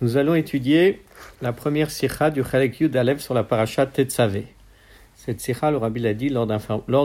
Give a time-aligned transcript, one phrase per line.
[0.00, 1.02] Nous allons étudier
[1.42, 4.46] la première sikha du Chalek Yud Alev sur la parasha Tetzavé.
[5.16, 6.46] Cette sikha, le Rabbi l'a dit lors,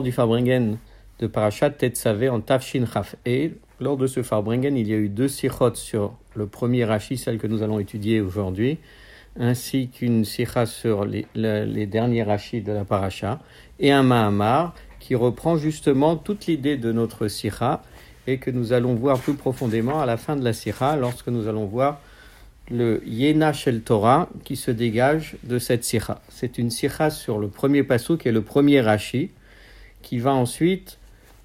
[0.04, 0.77] du Farbringen
[1.17, 3.49] de parasha Tetzavé en Tafshin Chaf E.
[3.79, 7.40] Lors de ce Farbringen, il y a eu deux sikhot sur le premier Rashi, celle
[7.40, 8.78] que nous allons étudier aujourd'hui,
[9.39, 11.25] ainsi qu'une sikha sur les,
[11.87, 13.39] derniers Rashi de la parasha,
[13.79, 17.81] et un Mahamar qui reprend justement toute l'idée de notre sikha
[18.27, 21.48] et que nous allons voir plus profondément à la fin de la sikha lorsque nous
[21.48, 21.99] allons voir
[22.71, 26.21] le Yena Shel Torah qui se dégage de cette sikha.
[26.30, 29.31] C'est une sikha sur le premier passou qui est le premier Rashi
[30.02, 30.98] qui va ensuite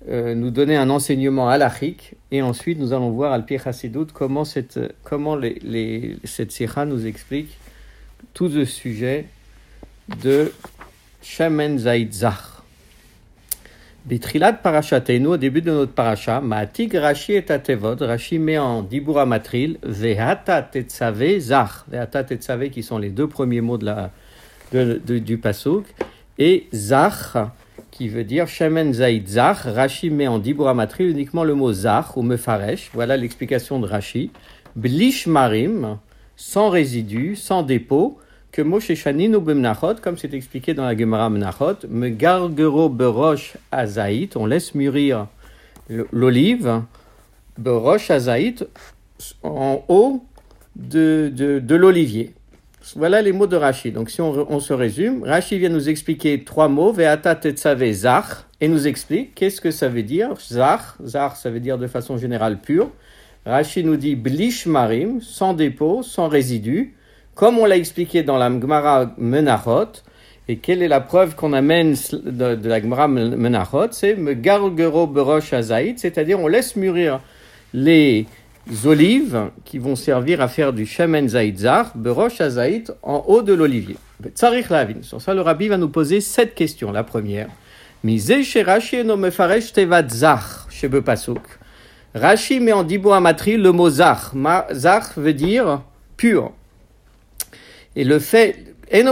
[0.09, 4.79] euh, nous donner un enseignement halachique et ensuite nous allons voir al Hasidut comment cette,
[5.03, 7.59] comment les, les, cette sikha nous explique
[8.35, 9.27] tout le sujet
[10.23, 10.53] de
[11.23, 12.58] Shamen Zaid Zach.
[14.09, 19.27] Bitrilat parachatenu, au début de notre paracha, Maatik Rashi et Atevod, Rashi met en Dibura
[19.27, 24.11] Matril, Vehata Tetzave Zach, Vehata Tetzave qui sont les deux premiers mots de la,
[24.73, 25.85] du Pasuk,
[26.39, 27.37] et Zach
[27.91, 32.17] qui veut dire Shemen Zaid Zach, Rashi met en Dibura Matril uniquement le mot Zach
[32.17, 34.31] ou Mefaresh, voilà l'explication de Rashi,
[34.75, 35.99] Blish Marim,
[36.35, 38.19] sans résidus, sans dépôt,
[38.59, 43.57] que Moshe Shanin ou Bemnachot, comme c'est expliqué dans la Gemara Menachot, me gargero beroche
[43.71, 45.29] azaït, on laisse mûrir
[46.11, 46.83] l'olive,
[47.57, 48.67] beroche azaït,
[49.45, 50.25] en haut
[50.75, 52.35] de, de, l'olivier.
[52.97, 53.93] Voilà les mots de Rashi.
[53.93, 58.25] Donc si on, on, se résume, Rashi vient nous expliquer trois mots, ve'ata tetzave zach,
[58.61, 62.19] et nous explique qu'est-ce que ça veut dire, zach, zach ça veut dire de façon
[62.19, 62.91] générale pure.
[63.47, 66.97] Rashi nous dit blish marim, sans dépôt, sans résidus,
[67.39, 70.03] comme on l'a expliqué dans la Gemara Menachot,
[70.49, 75.53] et quelle est la preuve qu'on amène de, la Gemara Menachot C'est me gargero berosh
[75.53, 77.21] azaït, c'est-à-dire on laisse mûrir
[77.73, 78.27] les
[78.85, 83.97] olives qui vont servir à faire du shemen zaïtzar, berosh azaït, en haut de l'olivier.
[85.03, 86.91] Sur ça, le rabbi va nous poser sept questions.
[86.91, 87.51] La première,
[88.05, 90.89] Rashi no mefaresh chez.
[92.17, 94.33] Rashi met en dibo amatri le mot zach.
[94.73, 95.83] Zach veut dire
[96.17, 96.53] pur.
[97.97, 99.03] Et le fait, eh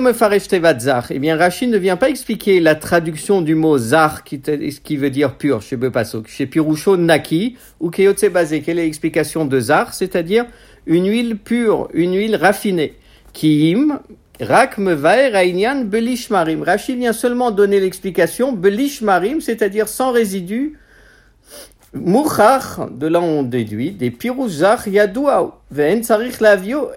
[1.18, 5.34] bien, Rachid ne vient pas expliquer la traduction du mot zar qui, qui veut dire
[5.34, 6.28] pur chez Bepasok.
[6.28, 8.62] Chez Piroucho, naki, ou keyotse basé.
[8.62, 9.92] Quelle est l'explication de zar?
[9.92, 10.46] C'est-à-dire
[10.86, 12.94] une huile pure, une huile raffinée.
[13.34, 14.00] Kiim,
[14.40, 16.62] rak mevaer aïnian belish marim.
[16.62, 20.78] Rachid vient seulement donner l'explication belish marim, c'est-à-dire sans résidus,
[21.94, 26.90] Mouchar, de là on déduit, des pirouzach yadouaou, ve'en tsarich lavio.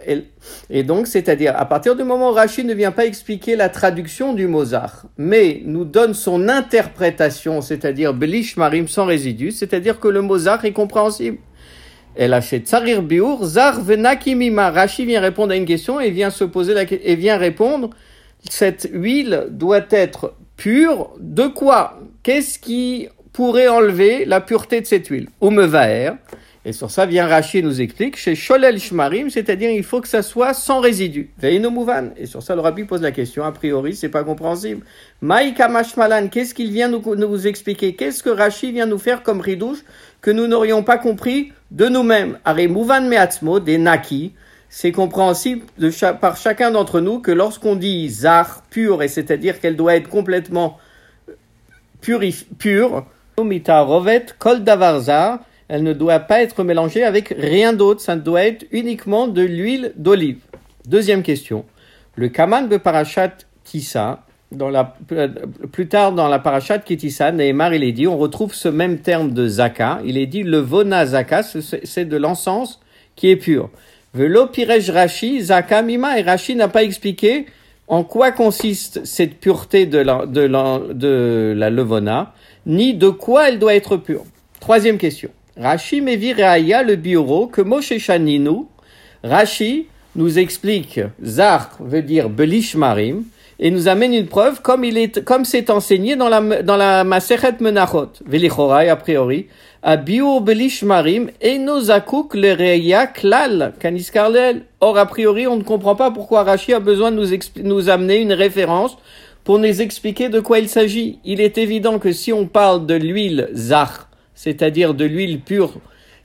[0.69, 4.33] Et donc, c'est-à-dire, à partir du moment où Rachid ne vient pas expliquer la traduction
[4.33, 10.21] du Mozart, mais nous donne son interprétation, c'est-à-dire belish marim sans résidus, c'est-à-dire que le
[10.21, 11.37] Mozart est compréhensible.
[12.15, 14.71] Elle achète tsarir biur, zar venakimima.
[14.71, 17.91] Rachid vient répondre à une question et vient se poser la et vient répondre,
[18.49, 21.99] cette huile doit être pure de quoi?
[22.23, 23.07] Qu'est-ce qui
[23.39, 25.29] pourrait enlever la pureté de cette huile.
[25.39, 26.11] Ou mevaer.
[26.65, 30.23] Et sur ça vient Rachid nous explique, chez Sholel Shmarim, c'est-à-dire il faut que ça
[30.23, 31.29] soit sans résidus.
[31.41, 32.09] Mouvan.
[32.17, 34.85] Et sur ça, le rabbi pose la question, a priori, c'est pas compréhensible.
[35.21, 37.95] Maïka Mashmalan, qu'est-ce qu'il vient nous, nous expliquer?
[37.95, 39.85] Qu'est-ce que Rachid vient nous faire comme ridouche
[40.19, 42.39] que nous n'aurions pas compris de nous-mêmes?
[42.45, 44.33] Mouvan Meatzmo, des Naki,
[44.67, 45.65] c'est compréhensible
[46.19, 50.77] par chacun d'entre nous que lorsqu'on dit Zar, pur, et c'est-à-dire qu'elle doit être complètement
[52.01, 53.05] pure, rovet
[54.39, 59.27] kol davarza, elle ne doit pas être mélangée avec rien d'autre, ça doit être uniquement
[59.27, 60.39] de l'huile d'olive.
[60.87, 61.65] Deuxième question.
[62.15, 63.31] Le kaman de parachat
[64.51, 64.95] dans la,
[65.71, 69.31] plus tard dans la parachat Kitissa, Nehemar, il est dit, on retrouve ce même terme
[69.31, 72.79] de zaka, il est dit le vona zaka, c'est de l'encens
[73.15, 73.69] qui est pur.
[74.13, 77.45] Velo pirej rashi, zaka mima, et Rashi n'a pas expliqué
[77.87, 82.33] en quoi consiste cette pureté de la levona
[82.69, 84.23] ni de quoi elle doit être pure.
[84.59, 85.29] Troisième question.
[85.57, 88.67] Rashi Mevi Reaya, le bureau, que Moshe Shaninu,
[89.23, 93.23] Rashi nous explique, Zar veut dire Belish Marim,
[93.59, 97.03] et nous amène une preuve comme il est, comme c'est enseigné dans la, dans la
[97.03, 99.47] Masechet Menachot, Velichorai a priori,
[99.81, 104.61] à Biur Belish Marim, Enozakuk le Reya Klal, Kaniskarlel.
[104.79, 108.17] Or, a priori, on ne comprend pas pourquoi Rashi a besoin de nous, nous amener
[108.17, 108.97] une référence
[109.43, 111.19] pour nous expliquer de quoi il s'agit.
[111.25, 115.73] Il est évident que si on parle de l'huile zar, c'est-à-dire de l'huile pure,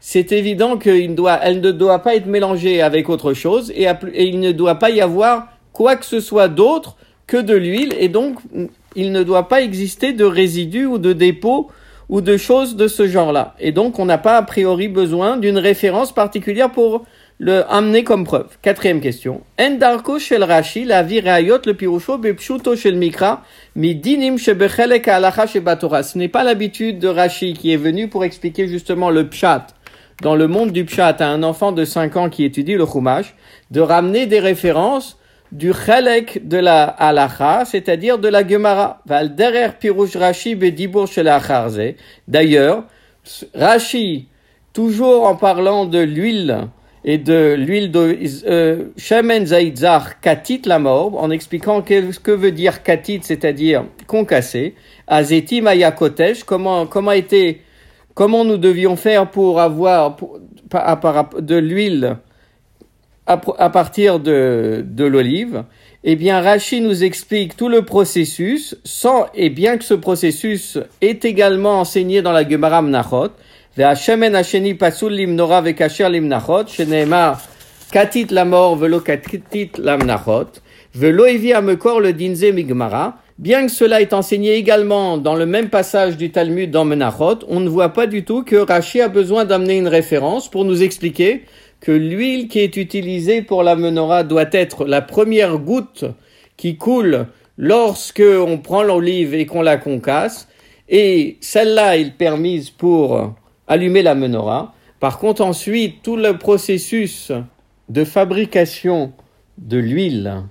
[0.00, 4.52] c'est évident qu'elle ne doit pas être mélangée avec autre chose et, et il ne
[4.52, 6.96] doit pas y avoir quoi que ce soit d'autre
[7.26, 8.38] que de l'huile et donc
[8.94, 11.70] il ne doit pas exister de résidus ou de dépôts
[12.08, 13.55] ou de choses de ce genre-là.
[13.58, 17.05] Et donc on n'a pas a priori besoin d'une référence particulière pour
[17.38, 18.56] le amener comme preuve.
[18.62, 19.42] Quatrième question.
[19.58, 23.42] Endarko shel Rashi, la virayot le pirusho bepshuto shel mikra,
[23.76, 26.02] shebechelek alacha shebatora.
[26.02, 29.66] Ce n'est pas l'habitude de Rashi qui est venu pour expliquer justement le pshat.
[30.22, 33.34] Dans le monde du pshat, à un enfant de 5 ans qui étudie le chumash,
[33.72, 35.19] de ramener des références
[35.50, 39.02] du chelek de la halacha, c'est-à-dire de la gemara.
[39.06, 41.28] Val derer pirush Rashi bedibur shel
[42.28, 42.84] D'ailleurs,
[43.54, 44.28] Rashi,
[44.72, 46.69] toujours en parlant de l'huile,
[47.05, 52.53] et de l'huile de euh, Shemen Zaitzar Katit la mort, en expliquant ce que veut
[52.53, 54.75] dire Katit, c'est-à-dire concassé.
[55.06, 57.61] Azeti Maya Kotesh, comment, comment était,
[58.15, 60.17] comment nous devions faire pour avoir
[60.71, 62.17] de l'huile
[63.27, 63.37] à,
[63.71, 65.65] partir de, de l'olive.
[66.05, 71.25] Eh bien, Rashi nous explique tout le processus, sans, et bien que ce processus est
[71.25, 73.31] également enseigné dans la Gemara Mnachot,
[73.77, 77.33] והשמן השני פסול למנורה וכשר למנחות, שנאמר
[77.92, 80.60] כתית למור ולא כתית למנחות,
[80.95, 85.69] ולא הביא המקור le dinze migmara, Bien que cela est enseigné également dans le même
[85.69, 89.45] passage du Talmud dans Menachot, on ne voit pas du tout que Rashi a besoin
[89.45, 91.45] d'amener une référence pour nous expliquer
[91.80, 96.04] que l'huile qui est utilisée pour la menorah doit être la première goutte
[96.57, 97.27] qui coule
[97.57, 100.50] lorsque on prend l'olive et qu'on la concasse,
[100.89, 103.36] et celle-là est permise pour
[103.69, 104.75] allumer la menorah.
[105.00, 107.32] Par contre, ensuite, tout le processus
[107.88, 109.12] de fabrication
[109.58, 110.43] de l'huile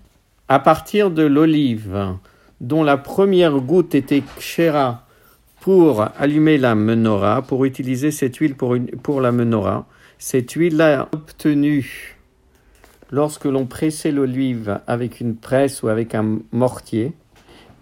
[0.48, 2.16] à partir de l'olive,
[2.62, 5.06] dont la première goutte était kshera
[5.62, 9.88] pour allumer la menorah, pour utiliser cette huile pour, pour la menorah,
[10.18, 12.18] cette huile-là obtenue
[13.12, 17.14] lorsque l'on pressait l'olive avec une presse ou avec un mortier,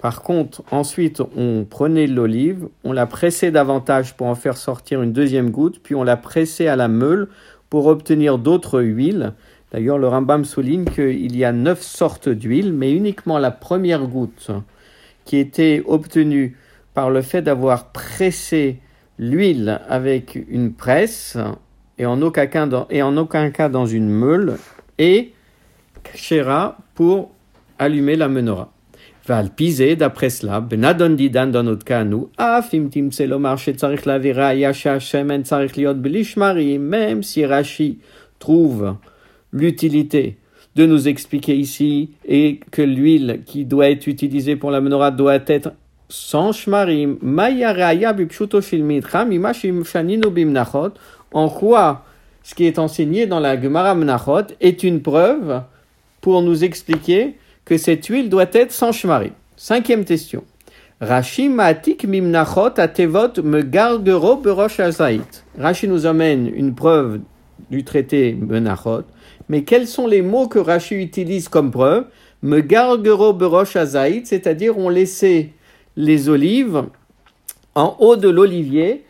[0.01, 5.13] par contre, ensuite, on prenait l'olive, on la pressait davantage pour en faire sortir une
[5.13, 7.27] deuxième goutte, puis on la pressait à la meule
[7.69, 9.33] pour obtenir d'autres huiles.
[9.71, 14.49] D'ailleurs, le Rambam souligne qu'il y a neuf sortes d'huile, mais uniquement la première goutte
[15.23, 16.57] qui était obtenue
[16.95, 18.79] par le fait d'avoir pressé
[19.19, 21.37] l'huile avec une presse
[21.99, 24.57] et en aucun cas dans, et en aucun cas dans une meule
[24.97, 25.33] et
[26.03, 27.31] kshera pour
[27.77, 28.70] allumer la menorah.
[29.30, 34.32] ועל פי זה, d'après cela, בנדון דידן דונות כנו, אף אם תמצא לומר שצריך להביא
[34.34, 37.98] ראיה שהשמן צריך להיות בלי שמרים, même si Rashi
[38.38, 38.94] trouve
[39.52, 40.36] l'utilité
[40.76, 45.40] de nous expliquer ici et que l'huile qui doit être utilisée pour la menorah doit
[45.46, 45.72] être
[46.08, 50.92] sans shmarim, maya raya bipshuto shilmitra mimashim shaninu bimnachot,
[51.32, 52.04] en quoi
[52.46, 55.62] ce qui est enseigné dans la Gemara Menachot est une preuve
[56.20, 57.34] pour nous expliquer
[57.65, 59.31] que cette huile doit être sans shmari.
[59.55, 60.43] Cinquième question.
[60.99, 64.79] Rashi matik mimnachot atevot me berosh.
[65.57, 67.21] Rashi nous amène une preuve
[67.71, 69.03] du traité menachot,
[69.49, 72.05] mais quels sont les mots que Rashi utilise comme preuve?
[72.43, 73.77] Me berosh
[74.23, 75.49] c'est-à-dire on laissait
[75.95, 76.83] les olives
[77.75, 79.03] en haut de l'olivier.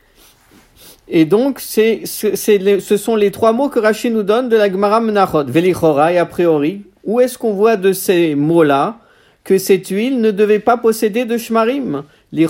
[1.07, 5.01] Et donc, c'est, ce sont les trois mots que Rashi nous donne de la Gemara
[5.01, 5.43] Menachot.
[5.45, 8.97] Velichora, et a priori, où est-ce qu'on voit de ces mots-là
[9.43, 12.03] que cette huile ne devait pas posséder de shmarim?
[12.33, 12.47] La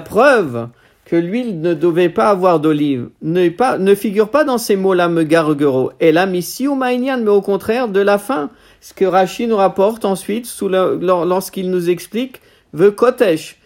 [0.00, 0.68] preuve
[1.04, 5.92] que l'huile ne devait pas avoir d'olive ne, ne figure pas dans ces mots-là, megargero.
[6.00, 8.50] Et la mission mais au contraire de la fin.
[8.80, 12.40] Ce que Rashi nous rapporte ensuite lorsqu'il nous explique
[12.72, 13.56] ve kotesh.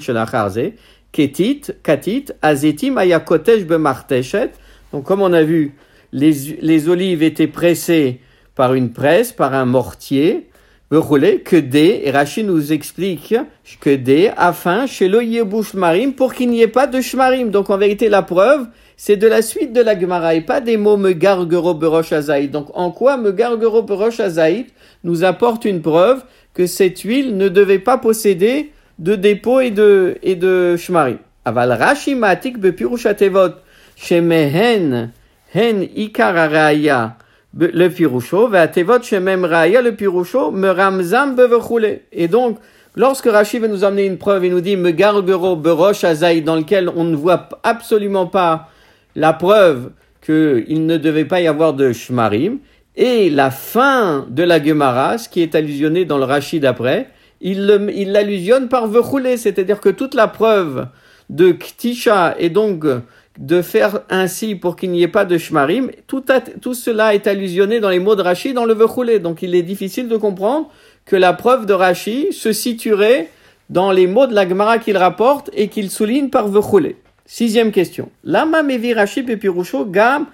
[0.00, 0.74] shel
[1.12, 4.50] ketit, katit, azetim, ayakotesh bemarteshet.
[4.92, 5.74] Donc, comme on a vu,
[6.12, 8.20] les, les olives étaient pressées
[8.54, 10.48] par une presse, par un mortier,
[10.90, 13.34] roulé que des, et Rachid nous explique
[13.80, 15.20] que des, afin, chez le
[15.74, 17.50] marim, pour qu'il n'y ait pas de shmarim.
[17.50, 20.76] Donc, en vérité, la preuve, c'est de la suite de la Gemara et pas des
[20.76, 22.10] mots me gargero berosh.
[22.50, 24.20] Donc, en quoi me gargero berosh
[25.04, 26.24] nous apporte une preuve
[26.54, 31.16] que cette huile ne devait pas posséder de dépôt et de, et de shmari.
[31.44, 33.54] Aval Rashi matik bepirushatevot
[33.96, 35.10] shemehen
[35.54, 37.16] hen ikar raya
[37.56, 42.00] le pirusho ve'atevot shemem raya le pirusho me ramzam bevechule.
[42.12, 42.58] Et donc,
[42.96, 46.56] lorsque Rashi veut nous amener une preuve et nous dit me gargero berosh azaï dans
[46.56, 48.68] lequel on ne voit absolument pas
[49.14, 49.90] la preuve
[50.20, 52.58] qu'il ne devait pas y avoir de shmarim,
[52.96, 57.08] et la fin de la Gemara, ce qui est allusionné dans le Rashi d'après,
[57.40, 57.66] il
[58.12, 60.88] l'allusionne par vechoulé, c'est-à-dire que toute la preuve
[61.30, 62.84] de Ktisha et donc
[63.38, 66.24] de faire ainsi pour qu'il n'y ait pas de Shmarim, tout,
[66.74, 69.20] cela est allusionné dans les mots de Rashi dans le vechoulé.
[69.20, 70.68] Donc il est difficile de comprendre
[71.04, 73.30] que la preuve de Rashi se situerait
[73.70, 76.96] dans les mots de la Gemara qu'il rapporte et qu'il souligne par Vechule.
[77.26, 78.10] Sixième question.
[78.24, 80.26] Lama mevi Rashi Pepirusho gam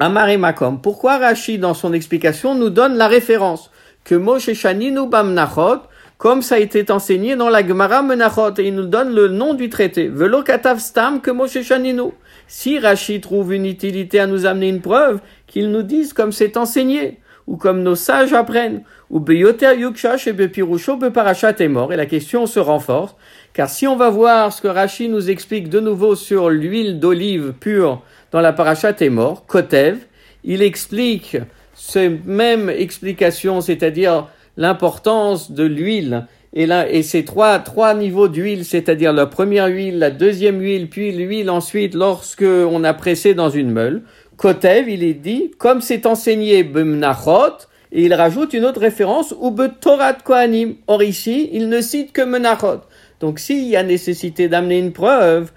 [0.00, 0.80] Makom.
[0.80, 3.70] Pourquoi Rashi, dans son explication, nous donne la référence
[4.04, 5.82] que Moshe Shaninu Bamnachot,
[6.18, 9.54] comme ça a été enseigné dans la Gemara Menachot, et il nous donne le nom
[9.54, 10.08] du traité.
[10.08, 12.12] Velo Katav Stam que Moshe Shaninu.
[12.46, 16.56] Si Rashi trouve une utilité à nous amener une preuve, qu'il nous dise comme c'est
[16.56, 21.96] enseigné, ou comme nos sages apprennent, ou Beyoter Yukshash et Bepirusho Beparachat est mort, et
[21.96, 23.16] la question se renforce,
[23.52, 27.52] car si on va voir ce que Rashi nous explique de nouveau sur l'huile d'olive
[27.58, 29.98] pure dans la parachat est mort, Kotev,
[30.44, 31.36] il explique
[31.74, 38.66] cette même explication, c'est-à-dire l'importance de l'huile et là, et ces trois, trois niveaux d'huile,
[38.66, 43.48] c'est-à-dire la première huile, la deuxième huile, puis l'huile ensuite lorsque on a pressé dans
[43.48, 44.02] une meule.
[44.36, 49.54] Kotev, il est dit, comme c'est enseigné Bemnachot, et il rajoute une autre référence, ou
[49.80, 50.76] Torat Kohanim.
[50.86, 52.82] Or ici, il ne cite que Menachot.
[53.20, 55.52] Donc s'il y a nécessité d'amener une preuve,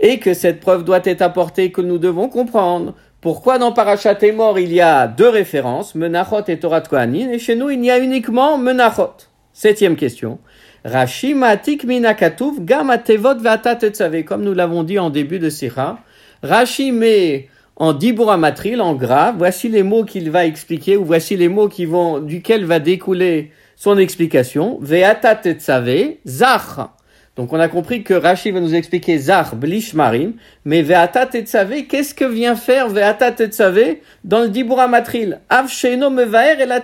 [0.00, 4.58] et que cette preuve doit être apportée, que nous devons comprendre, pourquoi dans Parashat mort
[4.58, 8.00] il y a deux références, Menachot et Torat Kohanim, et chez nous il y a
[8.00, 9.14] uniquement Menachot?
[9.52, 10.40] Septième question.
[10.84, 13.78] Rashi matik minakatuf gamatevot vatat
[14.26, 16.00] Comme nous l'avons dit en début de Sira,
[16.42, 17.94] Rashi met en
[18.38, 22.18] matril, en gras, voici les mots qu'il va expliquer, ou voici les mots qui vont,
[22.18, 24.78] duquel va découler son explication.
[24.80, 26.90] Veata tetzave, zach.
[27.34, 30.34] Donc on a compris que Rashi va nous expliquer zach blish marim,
[30.66, 35.40] mais veata tetzave, qu'est-ce que vient faire veata tetzave dans le dibura matril?
[35.48, 36.82] Av sheno mevaer et la.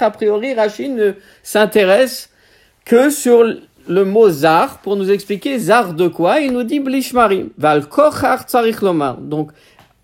[0.00, 2.30] A priori, Rashi ne s'intéresse
[2.86, 3.44] que sur
[3.86, 6.40] le mot zar pour nous expliquer zar de quoi.
[6.40, 7.50] Il nous dit blish marim.
[7.58, 8.46] Val kochar.
[9.20, 9.50] Donc,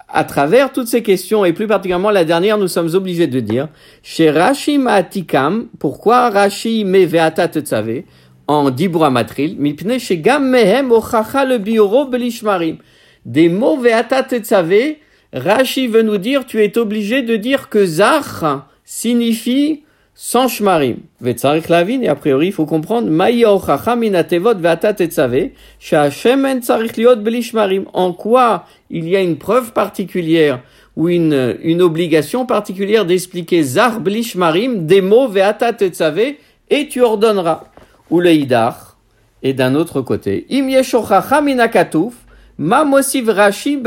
[0.06, 3.68] à travers toutes ces questions, et plus particulièrement la dernière, nous sommes obligés de dire,
[4.02, 8.04] chez Rashi Maatikam, pourquoi Rashi me veata tetzave,
[8.48, 12.78] en dibra matril, mipne chez gam mehem ochacha le belishmarim.
[13.24, 14.96] Des mots veata tetzave,
[15.32, 18.42] Rashi veut nous dire, tu es obligé de dire que zach
[18.84, 20.96] signifie sans shmarim.
[21.20, 26.60] Vetzarich lavin, et a priori, il faut comprendre, maya ochacha minatevot veata tetzave, she'ashem en
[26.60, 27.84] tzarich liot belishmarim.
[27.92, 30.62] En quoi il y a une preuve particulière
[30.96, 36.34] ou une, obligation particulière d'expliquer zar blish marim, des mots veata tetzave,
[36.70, 37.67] et tu ordonneras.
[38.10, 38.96] Ou le idar.
[39.42, 42.14] Et d'un autre côté, im yeshochacha minakatuf,
[42.58, 43.78] ma mosiv rashi.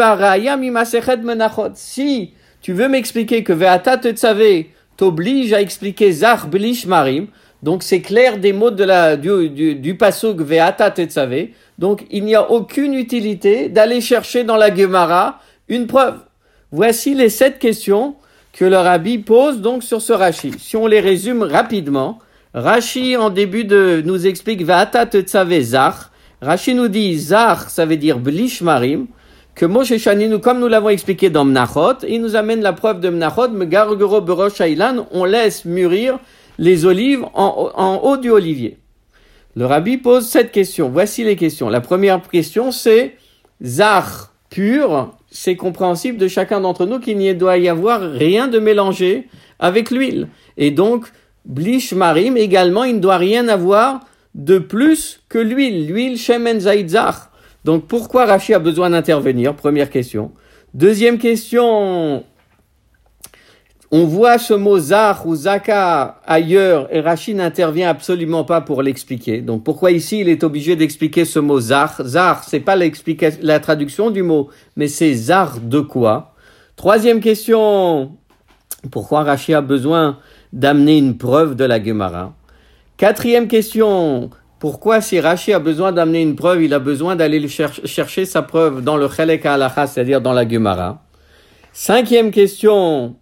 [1.75, 7.27] Si tu veux m'expliquer que veata tetzave t'oblige à expliquer zar blish marim,
[7.63, 11.47] donc c'est clair des mots de la, du, du, du pasuk veata tetzave,
[11.77, 16.19] donc il n'y a aucune utilité d'aller chercher dans la Gemara une preuve.
[16.71, 18.15] Voici les sept questions
[18.53, 20.53] que le rabbi pose donc sur ce Rashi.
[20.57, 22.19] Si on les résume rapidement,
[22.53, 25.95] Rashi en début de nous explique Va'ata tsave zach.
[26.41, 29.07] Rashi nous dit zach, ça veut dire blish marim.
[29.55, 33.09] Que Moshe Shaninu, comme nous l'avons expliqué dans Mnachot, il nous amène la preuve de
[33.09, 34.61] Mnachot, Megargoro Berosh
[35.11, 36.19] on laisse mûrir
[36.57, 38.77] les olives en, en haut du olivier.
[39.55, 40.89] Le rabbi pose cette question.
[40.89, 41.69] Voici les questions.
[41.69, 43.17] La première question, c'est
[43.61, 45.11] Zar pur.
[45.29, 49.27] C'est compréhensible de chacun d'entre nous qu'il n'y doit y avoir rien de mélangé
[49.59, 50.27] avec l'huile.
[50.57, 51.07] Et donc,
[51.45, 54.01] Blish Marim également, il ne doit rien avoir
[54.35, 55.87] de plus que l'huile.
[55.87, 57.31] L'huile Shemen Zar.
[57.65, 59.55] Donc, pourquoi Rashi a besoin d'intervenir?
[59.55, 60.31] Première question.
[60.73, 62.23] Deuxième question,
[63.91, 69.41] on voit ce mot zar ou zaka ailleurs et Rachid n'intervient absolument pas pour l'expliquer.
[69.41, 74.11] Donc pourquoi ici il est obligé d'expliquer ce mot zar Zar, c'est pas la traduction
[74.11, 76.35] du mot, mais c'est zar de quoi?
[76.77, 78.13] Troisième question,
[78.91, 80.19] pourquoi Rachid a besoin
[80.53, 82.33] d'amener une preuve de la Gemara
[82.97, 84.29] Quatrième question,
[84.59, 88.83] pourquoi si Rachid a besoin d'amener une preuve, il a besoin d'aller chercher sa preuve
[88.83, 91.01] dans le Chelek Halacha, c'est-à-dire dans la Gemara
[91.73, 93.15] Cinquième question,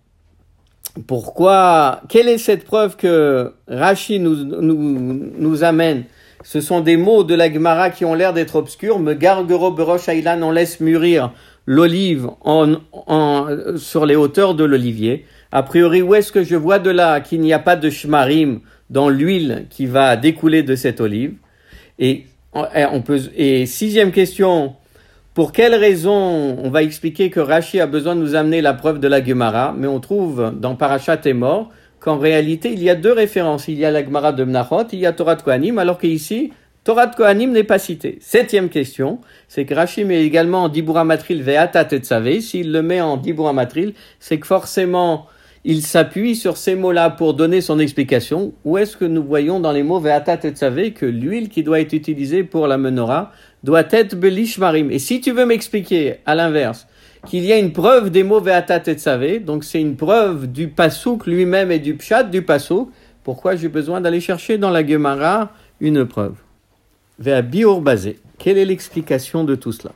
[1.08, 6.06] pourquoi Quelle est cette preuve que Rashi nous, nous, nous amène?
[6.44, 9.00] Ce sont des mots de la Gemara qui ont l'air d'être obscurs.
[9.00, 11.32] Me gargero berosh on laisse mûrir
[11.66, 15.26] l'olive en, en, sur les hauteurs de l'olivier.
[15.52, 18.60] A priori, où est-ce que je vois de là qu'il n'y a pas de shmarim
[18.90, 21.34] dans l'huile qui va découler de cette olive?
[21.98, 22.26] Et
[23.66, 24.76] sixième question,
[25.34, 29.00] pour quelle raison on va expliquer que Rashi a besoin de nous amener la preuve
[29.00, 32.96] de la Gemara, mais on trouve dans Parashat et mort qu'en réalité il y a
[32.96, 33.68] deux références.
[33.68, 36.54] Il y a la Gemara de Mnachot, il y a Torah de Kohanim, alors qu'ici,
[36.84, 38.20] Torah de Kohanim n'est pas cité.
[38.22, 42.40] Septième question, c'est que Rashi met également en Dibura Matril Ve'ata Tetzave.
[42.40, 45.28] S'il le met en Dibura Matril, c'est que forcément
[45.66, 48.54] il s'appuie sur ces mots-là pour donner son explication.
[48.64, 51.82] Où est-ce que nous voyons dans les mots Ve'atat et Tzavé que l'huile qui doit
[51.82, 53.32] être utilisée pour la menorah
[53.64, 54.90] doit être Belishmarim?
[54.92, 56.88] Et si tu veux m'expliquer, à l'inverse,
[57.28, 60.70] qu'il y a une preuve des mots Ve'atat et Tzavé, donc c'est une preuve du
[60.70, 62.90] Pasouk lui-même et du Pshat du Pasouk,
[63.24, 65.52] pourquoi j'ai besoin d'aller chercher dans la Gemara
[65.82, 66.36] une preuve?
[67.20, 67.42] Ve'a
[67.82, 68.20] basé.
[68.38, 69.92] Quelle est l'explication de tout cela?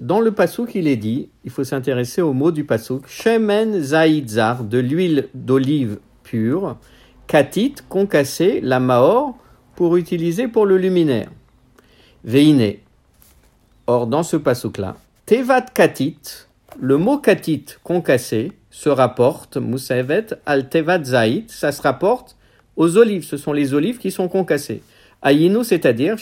[0.00, 4.64] Dans le pasouk, il est dit, il faut s'intéresser au mot du pasouk, Shemen Zaïdzar,
[4.64, 6.76] de l'huile d'olive pure,
[7.26, 9.36] Katit, concassé, la maor,
[9.74, 11.30] pour utiliser pour le luminaire.
[12.24, 12.74] Veine.
[13.86, 16.18] Or, dans ce pasouk-là, Tevat Katit,
[16.78, 22.36] le mot Katit, concassé, se rapporte, Moussavet al Tevat Zaït, ça se rapporte
[22.76, 24.82] aux olives, ce sont les olives qui sont concassées.
[25.22, 26.16] Ayinu, c'est-à-dire,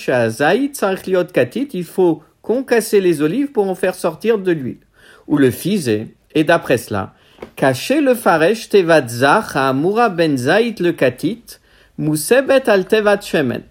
[1.33, 4.85] Katit, il faut concasser les olives pour en faire sortir de l'huile.
[5.27, 7.15] Ou le fisé, et d'après cela,
[7.57, 9.73] cacher le faresh tevatzach à
[10.11, 11.59] ben Zaït le katit,
[11.97, 13.63] mousebet al tevat shemen.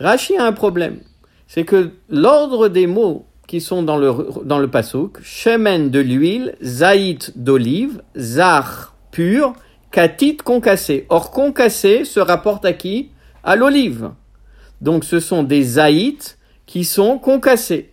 [0.00, 0.98] Rashi a un problème.
[1.46, 4.12] C'est que l'ordre des mots qui sont dans le,
[4.44, 9.52] dans le pasouk, shemen de l'huile, zaït d'olive, zach pur,
[9.92, 11.06] katit concassé.
[11.08, 13.10] Or, concassé se rapporte à qui?
[13.44, 14.10] À l'olive.
[14.80, 16.36] Donc, ce sont des zaïts
[16.66, 17.90] qui sont concassés.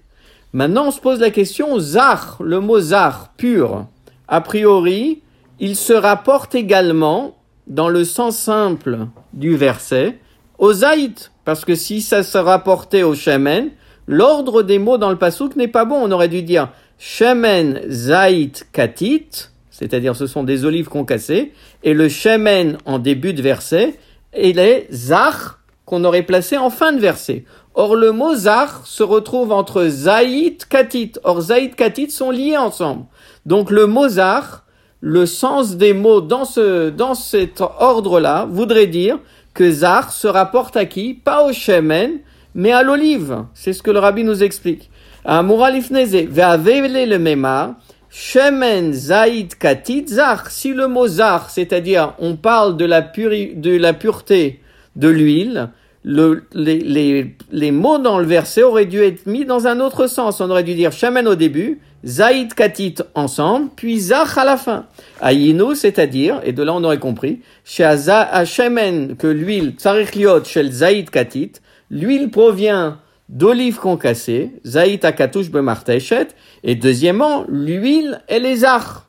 [0.51, 3.87] Maintenant, on se pose la question, zar, le mot zar, pur,
[4.27, 5.21] a priori,
[5.59, 7.37] il se rapporte également,
[7.67, 10.19] dans le sens simple du verset,
[10.57, 13.71] au zaït, parce que si ça se rapportait au shemen,
[14.07, 15.95] l'ordre des mots dans le pasouk n'est pas bon.
[15.95, 19.29] On aurait dû dire shemen zaït katit,
[19.69, 21.53] c'est-à-dire ce sont des olives concassées,
[21.83, 23.95] et le shemen en début de verset,
[24.33, 27.45] et les zar qu'on aurait placé en fin de verset.
[27.75, 31.13] Or, le mot zar se retrouve entre zaït, katit.
[31.23, 33.05] Or, zaït, katit sont liés ensemble.
[33.47, 34.65] Donc, le mot zar,
[35.01, 39.17] le sens des mots dans ce, dans cet ordre-là, voudrait dire
[39.55, 41.15] que zar se rapporte à qui?
[41.15, 42.19] Pas au shemen,
[42.53, 43.43] mais à l'olive.
[43.55, 44.91] C'est ce que le rabbi nous explique.
[45.25, 47.75] Le mema,
[48.09, 50.51] shemen, zaït, katit, zar.
[50.51, 54.61] Si le mot zar, c'est-à-dire, on parle de la, de la pureté
[54.95, 55.71] de l'huile,
[56.03, 60.07] le, les, les, les, mots dans le verset auraient dû être mis dans un autre
[60.07, 60.41] sens.
[60.41, 64.85] On aurait dû dire shaman au début, zaïd katit ensemble, puis zach à la fin.
[65.21, 71.53] Ayinu, c'est-à-dire, et de là on aurait compris, shaman, que l'huile, tsarich shel zaïd katit,
[71.89, 76.27] l'huile provient d'olive concassée, zaïd akatouche bemartechet,
[76.63, 79.07] et deuxièmement, l'huile est les arts.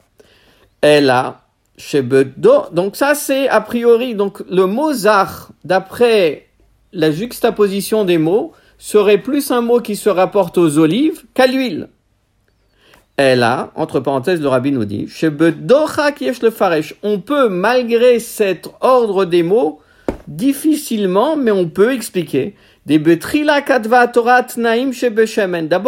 [0.81, 1.41] Elle a,
[2.71, 5.31] donc ça c'est a priori, donc le mot zach,
[5.65, 6.47] d'après
[6.95, 11.89] la juxtaposition des mots serait plus un mot qui se rapporte aux olives qu'à l'huile.
[13.17, 15.07] Elle a, entre parenthèses, le rabbi nous dit,
[17.03, 19.81] on peut, malgré cet ordre des mots,
[20.27, 22.57] difficilement, mais on peut expliquer.
[22.87, 23.17] D'abord,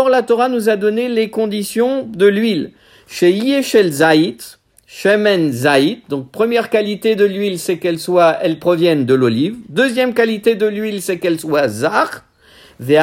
[0.09, 2.73] la Torah nous a donné les conditions de l'huile.
[3.09, 4.56] Zayit,
[4.99, 5.99] Shemen Zait.
[6.09, 9.57] Donc, première qualité de l'huile, c'est qu'elle soit, elle provienne de l'olive.
[9.69, 12.25] Deuxième qualité de l'huile, c'est qu'elle soit zar.
[12.89, 12.99] Et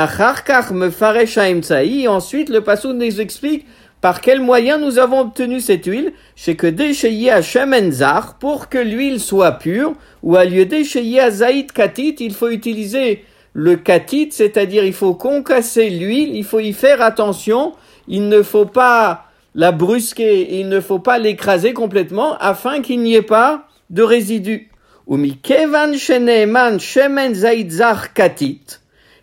[2.07, 3.67] ensuite, le passou nous explique
[4.01, 6.13] par quel moyen nous avons obtenu cette huile.
[6.35, 11.19] C'est que déchayé à Shemen Zar, pour que l'huile soit pure, ou à lieu déchayé
[11.19, 16.59] à Zaït Katit, il faut utiliser le katit, c'est-à-dire il faut concasser l'huile, il faut
[16.59, 17.73] y faire attention,
[18.07, 23.15] il ne faut pas la brusquer, il ne faut pas l'écraser complètement afin qu'il n'y
[23.15, 24.69] ait pas de résidus.
[25.07, 28.79] sheneman shemen zaitzar katit,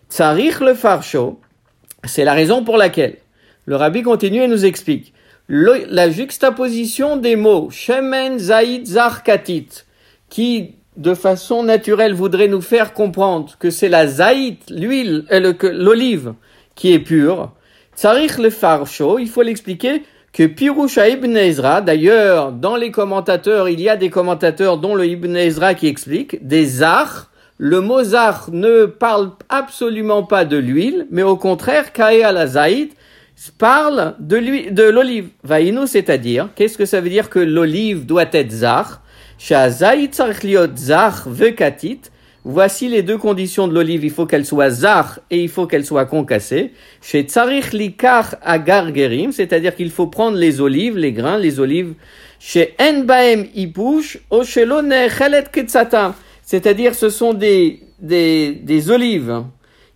[0.09, 1.39] tsarich le farcho,
[2.05, 3.17] c'est la raison pour laquelle
[3.65, 5.13] le rabbi continue et nous explique
[5.47, 8.37] la juxtaposition des mots shemen
[9.25, 9.67] katit,
[10.29, 16.33] qui de façon naturelle voudrait nous faire comprendre que c'est la zaït, l'huile, euh, l'olive
[16.75, 17.51] qui est pure,
[17.95, 23.81] tsarich le farcho, il faut l'expliquer que Pirusha Ibn Ezra, d'ailleurs, dans les commentateurs, il
[23.81, 28.49] y a des commentateurs dont le Ibn Ezra qui explique, des arts, le mot zar
[28.51, 32.49] ne parle absolument pas de l'huile, mais au contraire, Kae al
[33.57, 35.29] parle de de l'olive.
[35.43, 39.01] Vainu, c'est-à-dire, qu'est-ce que ça veut dire que l'olive doit être zar?
[39.37, 40.11] Shazait
[40.75, 42.01] zar vekatit,
[42.43, 44.03] Voici les deux conditions de l'olive.
[44.03, 46.71] Il faut qu'elle soit zar et il faut qu'elle soit concassée.
[47.01, 48.87] Chez tsarich likar agar
[49.31, 51.93] c'est-à-dire qu'il faut prendre les olives, les grains, les olives.
[52.39, 54.17] Chez enbaem ipush,
[55.53, 56.13] ketsatam.
[56.41, 59.43] C'est-à-dire ce sont des, des, des olives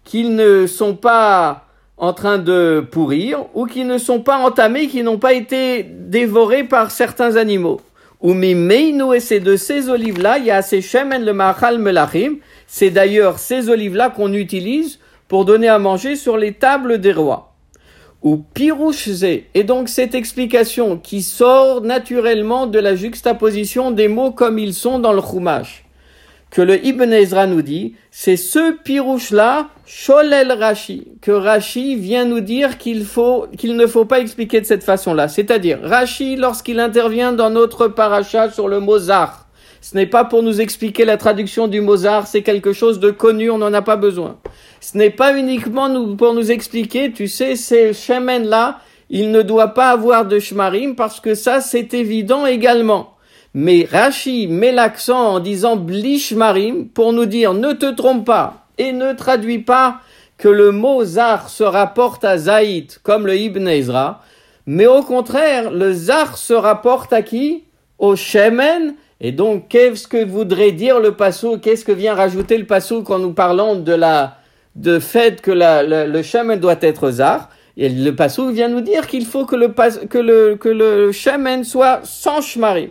[0.03, 1.65] qui ne sont pas
[1.97, 6.63] en train de pourrir ou qui ne sont pas entamés, qui n'ont pas été dévorés
[6.63, 7.81] par certains animaux.
[8.27, 12.37] Et c'est de ces olives-là, il y a ces shemen le machal melachim.
[12.65, 17.53] C'est d'ailleurs ces olives-là qu'on utilise pour donner à manger sur les tables des rois.
[18.23, 19.23] Ou pirouchze.
[19.23, 24.97] Et donc cette explication qui sort naturellement de la juxtaposition des mots comme ils sont
[24.97, 25.84] dans le chumash
[26.55, 32.39] que le Ibn Ezra nous dit, c'est ce pirouche-là, Sholel Rashi, que Rashi vient nous
[32.39, 35.27] dire qu'il faut, qu'il ne faut pas expliquer de cette façon-là.
[35.27, 39.47] C'est-à-dire, Rashi, lorsqu'il intervient dans notre paracha sur le Mozart,
[39.81, 43.49] ce n'est pas pour nous expliquer la traduction du Mozart, c'est quelque chose de connu,
[43.49, 44.37] on n'en a pas besoin.
[44.79, 49.89] Ce n'est pas uniquement pour nous expliquer, tu sais, ces chemins-là, il ne doit pas
[49.89, 53.14] avoir de shmarim parce que ça, c'est évident également.
[53.57, 58.91] Mais Rashi met l'accent en disant blishmarim pour nous dire ne te trompe pas et
[58.91, 60.01] ne traduis pas
[60.37, 64.21] que le mot zar se rapporte à Zaïd comme le Ibn Ezra,
[64.65, 67.63] mais au contraire, le zar se rapporte à qui?
[67.97, 68.95] Au shemen.
[69.21, 73.19] Et donc, qu'est-ce que voudrait dire le passo Qu'est-ce que vient rajouter le passo quand
[73.19, 74.35] nous parlons de la
[74.75, 77.47] de fait que la, le shemen doit être zar?
[77.77, 79.69] Et le passo vient nous dire qu'il faut que le,
[80.09, 82.89] que le, que le shemen soit sans shmarim.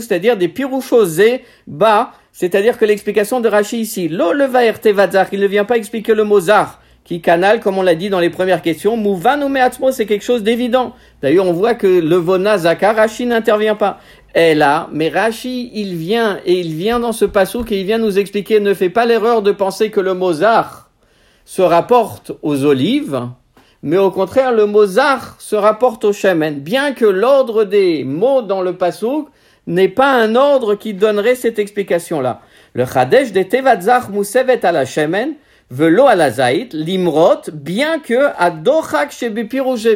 [0.00, 5.78] C'est-à-dire des pirouchosés bas, c'est-à-dire que l'explication de Rashi ici, lo il ne vient pas
[5.78, 9.48] expliquer le mot zar, qui canal, comme on l'a dit dans les premières questions, mouvano
[9.48, 10.94] meatzmo, c'est quelque chose d'évident.
[11.22, 13.98] D'ailleurs, on voit que le vona zakar, Rashi n'intervient pas.
[14.34, 17.98] Et là, mais Rashi, il vient, et il vient dans ce passage et il vient
[17.98, 20.90] nous expliquer, ne fait pas l'erreur de penser que le mot zar
[21.46, 23.22] se rapporte aux olives,
[23.82, 28.42] mais au contraire, le mot zar se rapporte au shemen, bien que l'ordre des mots
[28.42, 29.28] dans le pasouk
[29.66, 32.40] n'est pas un ordre qui donnerait cette explication-là.
[32.72, 35.34] Le chadesh de tevatzar musevet à la shemen,
[35.70, 39.12] velo à la zaït, limrot, bien que à dochak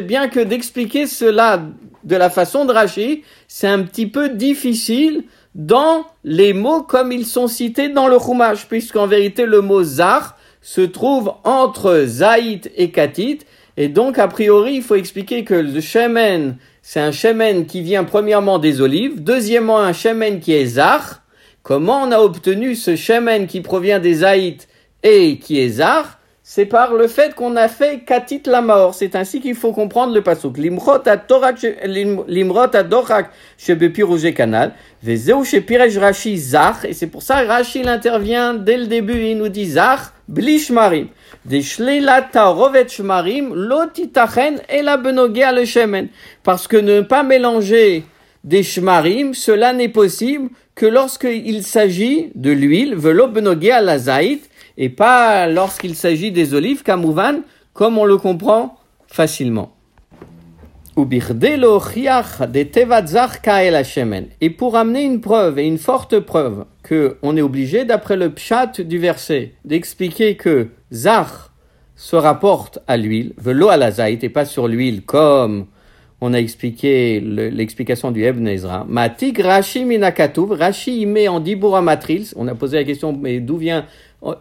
[0.03, 1.61] bien que d'expliquer cela
[2.03, 5.23] de la façon de Rashi, c'est un petit peu difficile
[5.55, 10.37] dans les mots comme ils sont cités dans le chumash, puisqu'en vérité le mot zar
[10.61, 13.39] se trouve entre zaït et katit,
[13.77, 18.03] et donc, a priori, il faut expliquer que le shemen, c'est un shemen qui vient
[18.03, 21.21] premièrement des olives, deuxièmement un shemen qui est zar.
[21.63, 24.57] Comment on a obtenu ce shemen qui provient des haïts
[25.03, 26.17] et qui est zar?
[26.43, 28.95] C'est par le fait qu'on a fait katit la mort.
[28.95, 30.57] C'est ainsi qu'il faut comprendre le pasuk.
[30.57, 31.61] Limrot adorak
[34.01, 34.73] rouge kanal.
[35.01, 36.83] Vezeu shepirej rashi zar.
[36.83, 39.21] Et c'est pour ça Rashi intervient dès le début.
[39.21, 41.07] Il nous dit zar, blishmarim.
[41.45, 46.07] Des shmarim, lotitachen et la benogea le shemen.
[46.43, 48.05] Parce que ne pas mélanger
[48.43, 54.89] des shmarim, cela n'est possible que lorsqu'il s'agit de l'huile, velo benogea la zaït, et
[54.89, 57.41] pas lorsqu'il s'agit des olives, kamouvan,
[57.73, 59.75] comme on le comprend facilement.
[60.97, 61.05] Et
[64.49, 68.81] pour amener une preuve et une forte preuve que on est obligé, d'après le pshat
[68.81, 71.53] du verset, d'expliquer que zar
[71.95, 75.67] se rapporte à l'huile, velo à la zaït et pas sur l'huile comme
[76.19, 78.85] on a expliqué l'explication du Ibn Ezra.
[78.87, 79.85] Matik Rashi
[80.51, 82.27] Rashi met en dibura matrils.
[82.35, 83.87] On a posé la question, mais d'où vient,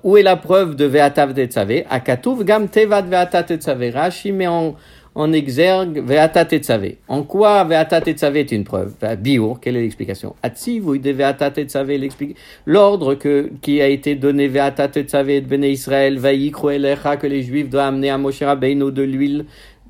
[0.05, 1.85] où est la preuve de ve'atav tetzave?
[1.89, 3.91] Akatuv gam tevat ve'atat tetzave.
[3.95, 4.75] Rashi met en,
[5.15, 6.99] en exergue Ve'ata Tetzavé.
[7.09, 8.95] En quoi Ve'ata Tetzavé est une preuve?
[9.19, 10.35] Bio, quelle est l'explication?
[10.43, 12.37] Atsi, vous de Ve'ata Tetzavé l'explique.
[12.67, 17.43] L'ordre que, qui a été donné Ve'ata Tetzavé de Bene Israël, Vaïkro Elecha, que les
[17.43, 19.47] Juifs doivent amener à Moshe Rabbeinu de l'huile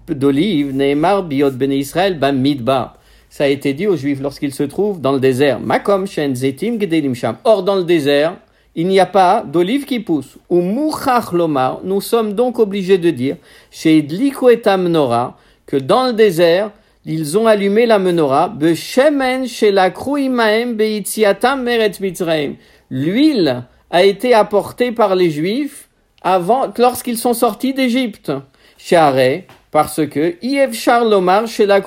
[0.09, 2.97] d'olive, Neymar, Biot Bene Israël, Bam Midbar.
[3.29, 5.61] Ça a été dit aux Juifs lorsqu'ils se trouvent dans le désert.
[5.61, 7.37] Makom Shen Zetim Gedelim Sham.
[7.45, 8.37] Or, dans le désert,
[8.75, 10.39] il n'y a pas d'olive qui pousse.
[10.49, 10.61] Ou
[11.33, 13.37] lomar, nous sommes donc obligés de dire,
[13.71, 16.71] chez et menorah, que dans le désert,
[17.05, 18.49] ils ont allumé la menorah,
[19.47, 19.91] chez la.
[22.91, 25.89] L'huile a été apportée par les Juifs
[26.23, 28.33] avant, lorsqu'ils sont sortis d'Égypte.
[29.71, 31.81] Parce que Iev Charlomar chez la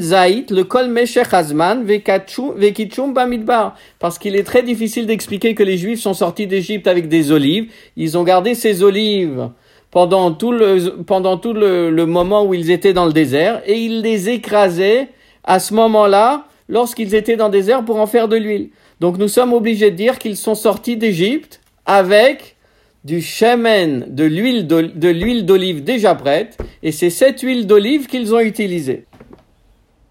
[0.00, 3.76] Zaït, le Kol Meshech Azman, Vekitchum Bamidbar.
[4.00, 7.70] Parce qu'il est très difficile d'expliquer que les Juifs sont sortis d'Égypte avec des olives.
[7.96, 9.48] Ils ont gardé ces olives
[9.92, 13.78] pendant tout le, pendant tout le, le moment où ils étaient dans le désert et
[13.78, 15.08] ils les écrasaient
[15.44, 18.70] à ce moment-là lorsqu'ils étaient dans le désert pour en faire de l'huile.
[18.98, 22.56] Donc nous sommes obligés de dire qu'ils sont sortis d'Égypte avec
[23.04, 28.40] du shemen, de l'huile de d'olive déjà prête, et c'est cette huile d'olive qu'ils ont
[28.40, 29.06] utilisée.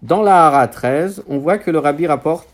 [0.02, 2.48] Dans la Hara 13, on voit que le rabbi rapporte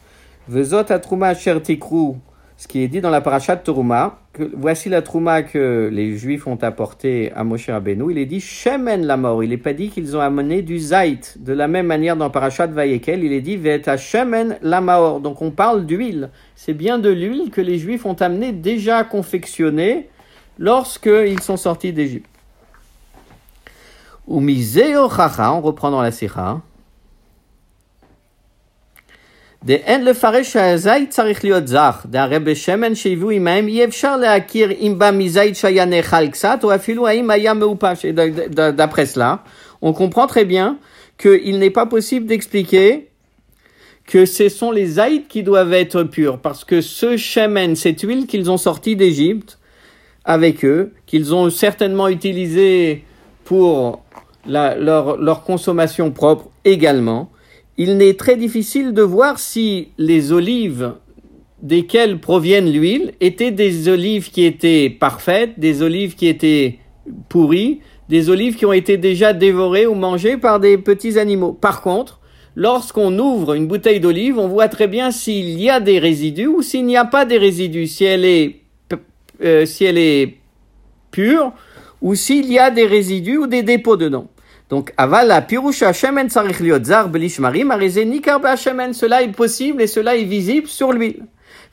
[0.49, 2.17] Vezot atruma tikru
[2.59, 6.57] ce qui est dit dans la Trouma, que voici la Trouma que les Juifs ont
[6.63, 8.11] apportée à Moshe Rabbeinu.
[8.11, 9.45] Il est dit Shemen la mort.
[9.45, 11.21] Il n'est pas dit qu'ils ont amené du Zait.
[11.39, 15.21] De la même manière, dans parashat Vayekel, il est dit Veta Shemen la mort.
[15.21, 16.31] Donc on parle d'huile.
[16.55, 20.09] C'est bien de l'huile que les Juifs ont amené déjà confectionnée
[20.59, 22.29] lorsqu'ils sont sortis d'Égypte.
[24.27, 26.61] Ou miseochacha, on reprend la Sikha.
[29.67, 34.71] De en le faresh hazait tzarich liot zach, de Rebbe Shemen shivu imaim, yevchar leakir
[34.81, 38.05] imba mizait shayan echal ksat, ou afilu aim ayam meupash.
[38.05, 39.43] D'après cela,
[39.83, 40.79] on comprend très bien
[41.19, 43.09] qu'il n'est pas possible d'expliquer
[44.07, 48.27] que ce sont les zaïd qui doivent être purs, parce que ce shemen, cette huile
[48.27, 49.56] qu'ils ont sortie d'Égypte,
[50.27, 53.05] avec eux, qu'ils ont certainement utilisé
[53.45, 54.03] pour
[54.47, 57.31] leur, leur consommation propre également,
[57.79, 60.95] il n'est très difficile de voir si les olives
[61.63, 66.79] desquelles proviennent l'huile étaient des olives qui étaient parfaites, des olives qui étaient
[67.29, 71.53] pourries, des olives qui ont été déjà dévorées ou mangées par des petits animaux.
[71.53, 72.21] Par contre,
[72.55, 76.63] lorsqu'on ouvre une bouteille d'olive, on voit très bien s'il y a des résidus ou
[76.63, 78.61] s'il n'y a pas des résidus, si elle est,
[79.43, 80.37] euh, si elle est
[81.11, 81.53] pure
[82.03, 84.29] ou s'il y a des résidus ou des dépôts dedans.
[84.69, 87.73] Donc, aval la pirusha shemen sarich liot zar belishmarim,
[88.07, 88.93] nikar shemen.
[88.93, 91.23] Cela est possible et cela est visible sur l'huile.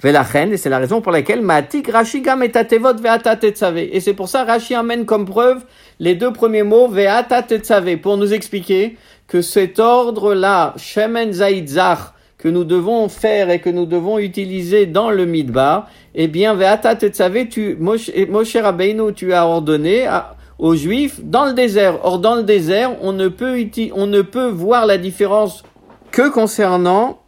[0.02, 3.38] Velachen, et c'est la raison pour laquelle Matik Rashi gam et atevot ve'ata
[3.76, 5.64] Et c'est pour ça Rashi amène comme preuve
[6.00, 8.98] les deux premiers mots ve'ata tetzave pour nous expliquer
[9.28, 14.86] que cet ordre-là, shemen zaid zar, que nous devons faire et que nous devons utiliser
[14.86, 20.10] dans le midbar, eh bien, ve'ata tetzave, tu, Moshe Rabbeinu, tu as ordonné
[20.60, 22.04] aux Juifs dans le désert.
[22.04, 25.64] Or, dans le désert, on ne peut, on ne peut voir la différence
[26.12, 27.20] que concernant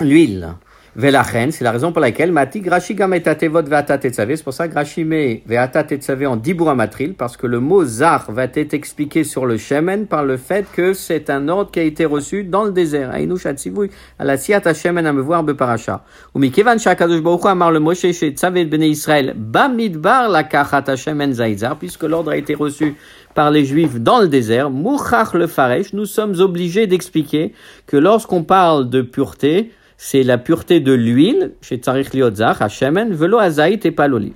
[0.00, 0.50] l'huile.
[0.98, 5.42] Velachen, c'est la raison pour laquelle Mati Grashi Gametatevot Veata C'est pour ça Grashi met
[5.46, 5.84] Veata
[6.26, 10.24] en Dibura Matril, parce que le mot Zar va être expliqué sur le Shemen par
[10.24, 13.10] le fait que c'est un ordre qui a été reçu dans le désert.
[13.10, 16.02] Aïnou Shatsivui, à la Siata Shemen à me voir Beparacha.
[16.34, 21.34] Ou Mikevan Shakadosh Baruch Amar le Moshe She Tzavet Bene Israël, Bamidbar la Kachat Shemen
[21.34, 22.94] Zaizar, puisque l'ordre a été reçu
[23.34, 27.52] par les Juifs dans le désert, Mouchach le Faresh, nous sommes obligés d'expliquer
[27.86, 33.38] que lorsqu'on parle de pureté, c'est la pureté de l'huile, chez Tzarich Liotzach, Hashemen, velo
[33.38, 34.34] azaït et pas l'olive.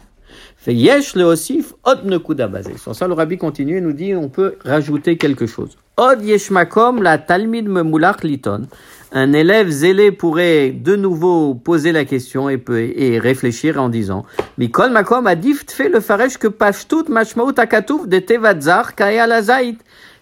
[0.56, 2.76] Fait yesh le osif, od nekuda basé.
[2.76, 5.78] Sur ça, le rabbi continue et nous dit, on peut rajouter quelque chose.
[5.96, 8.66] Od yeshmakom la talmid memulach liton.
[9.12, 14.24] Un élève zélé pourrait de nouveau poser la question et, peut, et réfléchir en disant,
[14.58, 19.40] Mikol makom adif fait le faresh que pashtut mashmaut akatouf de tevadzar kaya la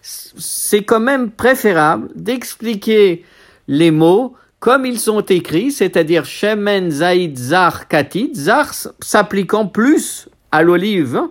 [0.01, 3.24] C'est quand même préférable d'expliquer
[3.66, 10.62] les mots comme ils sont écrits, c'est-à-dire Shemen Zaid Zar Katit, Zar s'appliquant plus à
[10.62, 11.23] l'olive,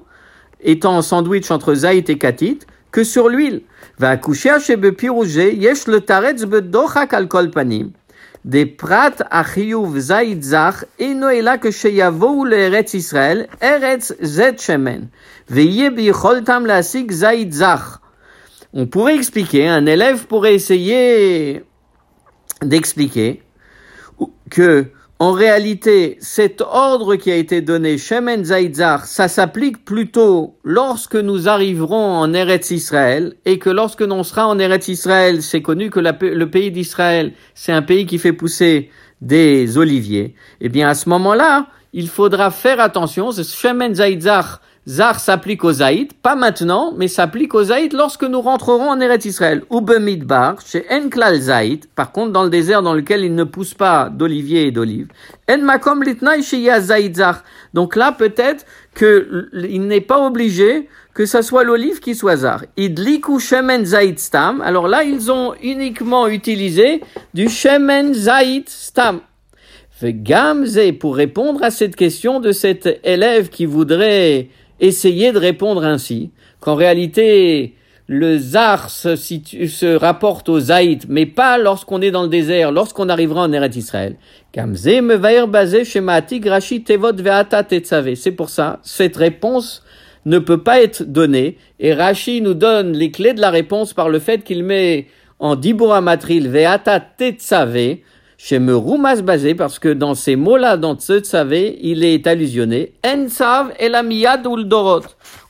[0.61, 2.59] étant en sandwich entre Zaid et Katit,
[2.91, 3.61] que sur l'huile.
[3.99, 7.91] Va accoucher à yesh le taretz bedochak al kolpanim.
[8.45, 15.09] Des prat achiyuv zaid zach, eno ela que sheyavo le eretz Israël, eretz zet shemen.
[15.49, 17.99] Veye bicholtam lasik zaid zach.
[18.73, 21.63] On pourrait expliquer, un élève pourrait essayer
[22.61, 23.41] d'expliquer
[24.49, 24.87] que
[25.19, 31.49] en réalité, cet ordre qui a été donné, Shemen Zaitzar, ça s'applique plutôt lorsque nous
[31.49, 35.99] arriverons en Eretz Israël, et que lorsque l'on sera en Eretz Israël, c'est connu que
[35.99, 38.91] le pays d'Israël, c'est un pays qui fait pousser
[39.21, 40.35] des oliviers.
[40.61, 43.95] Eh bien, à ce moment-là, il faudra faire attention, ce Shemen
[44.87, 49.25] Zar s'applique aux Zaïd, pas maintenant, mais s'applique aux Zaïd lorsque nous rentrerons en Eretz
[49.25, 49.63] Israël.
[50.65, 54.67] Chez Enklal Zaïd, par contre dans le désert dans lequel il ne pousse pas d'olivier
[54.67, 55.09] et d'olive.
[55.51, 57.43] En Makom Litnaï chez Zaïd Zar.
[57.73, 62.63] Donc là, peut-être qu'il n'est pas obligé que ce soit l'olive qui soit Zar.
[62.77, 64.61] Idliku Shemen Zaïd Stam.
[64.61, 67.01] Alors là, ils ont uniquement utilisé
[67.33, 69.19] du Shemen Zaïd Stam.
[70.01, 74.47] Gamze, pour répondre à cette question de cet élève qui voudrait
[74.79, 77.75] essayer de répondre ainsi, qu'en réalité,
[78.07, 83.09] le zar se, se rapporte au zaït, mais pas lorsqu'on est dans le désert, lorsqu'on
[83.09, 84.15] arrivera en Eretz Israël.
[88.15, 89.83] C'est pour ça, cette réponse
[90.25, 94.09] ne peut pas être donnée, et Rashi nous donne les clés de la réponse par
[94.09, 95.07] le fait qu'il met
[95.39, 97.97] en Dibura Matril Veata Tetzave,
[98.37, 103.89] chez Meroumas basé, parce que dans ces mots-là, dans Tsetsavé, il est allusionné, Ensav et
[103.89, 105.01] la Miyad Dorot.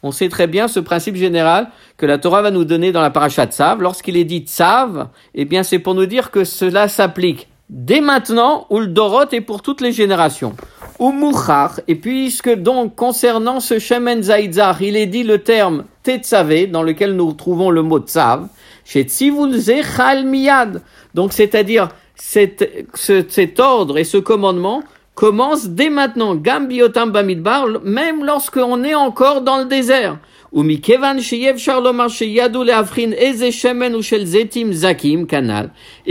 [0.04, 3.10] On sait très bien ce principe général que la Torah va nous donner dans la
[3.10, 3.82] paracha Tsav.
[3.82, 8.66] Lorsqu'il est dit Tsav, eh bien, c'est pour nous dire que cela s'applique dès maintenant,
[8.70, 10.56] ou le Dorot est pour toutes les générations.
[11.00, 16.68] ou mouchar, et puisque donc concernant ce shemen zaïdzar, il est dit le terme tetzavé,
[16.68, 18.48] dans lequel nous trouvons le mot tzav,
[18.84, 20.82] chez tzivulze chal miyad.
[21.14, 24.84] Donc c'est-à-dire cet, cet ordre et ce commandement
[25.16, 30.20] commence dès maintenant, gambiotam bamidbar, même lorsqu'on est encore dans le désert.
[30.54, 30.80] Et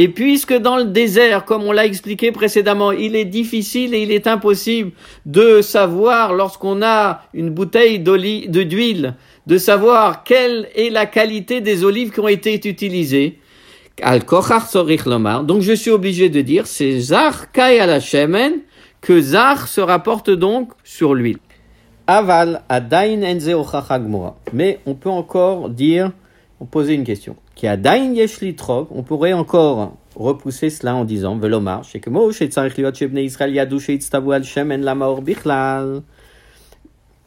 [0.09, 4.27] puisque dans le désert, comme on l'a expliqué précédemment, il est difficile et il est
[4.27, 4.91] impossible
[5.25, 9.15] de savoir lorsqu'on a une bouteille d'huile,
[9.47, 13.39] de savoir quelle est la qualité des olives qui ont été utilisées.
[14.03, 14.21] Al
[15.47, 18.61] Donc je suis obligé de dire c'est zar kai la shemen
[19.01, 21.39] que zar se rapporte donc sur l'huile.
[22.07, 23.51] Aval adain enze
[24.53, 26.13] Mais on peut encore dire,
[26.61, 27.37] on poser une question.
[27.55, 28.15] Qui adain
[28.57, 32.11] trop, on pourrait encore repousser cela en disant, velomar, que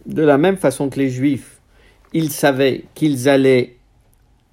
[0.06, 1.60] De la même façon que les juifs,
[2.14, 3.76] ils savaient qu'ils allaient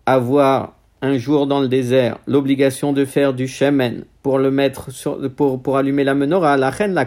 [0.06, 0.75] avoir
[1.06, 5.62] un jour dans le désert l'obligation de faire du shemen pour le mettre sur, pour,
[5.62, 7.06] pour allumer la menorah, la reine la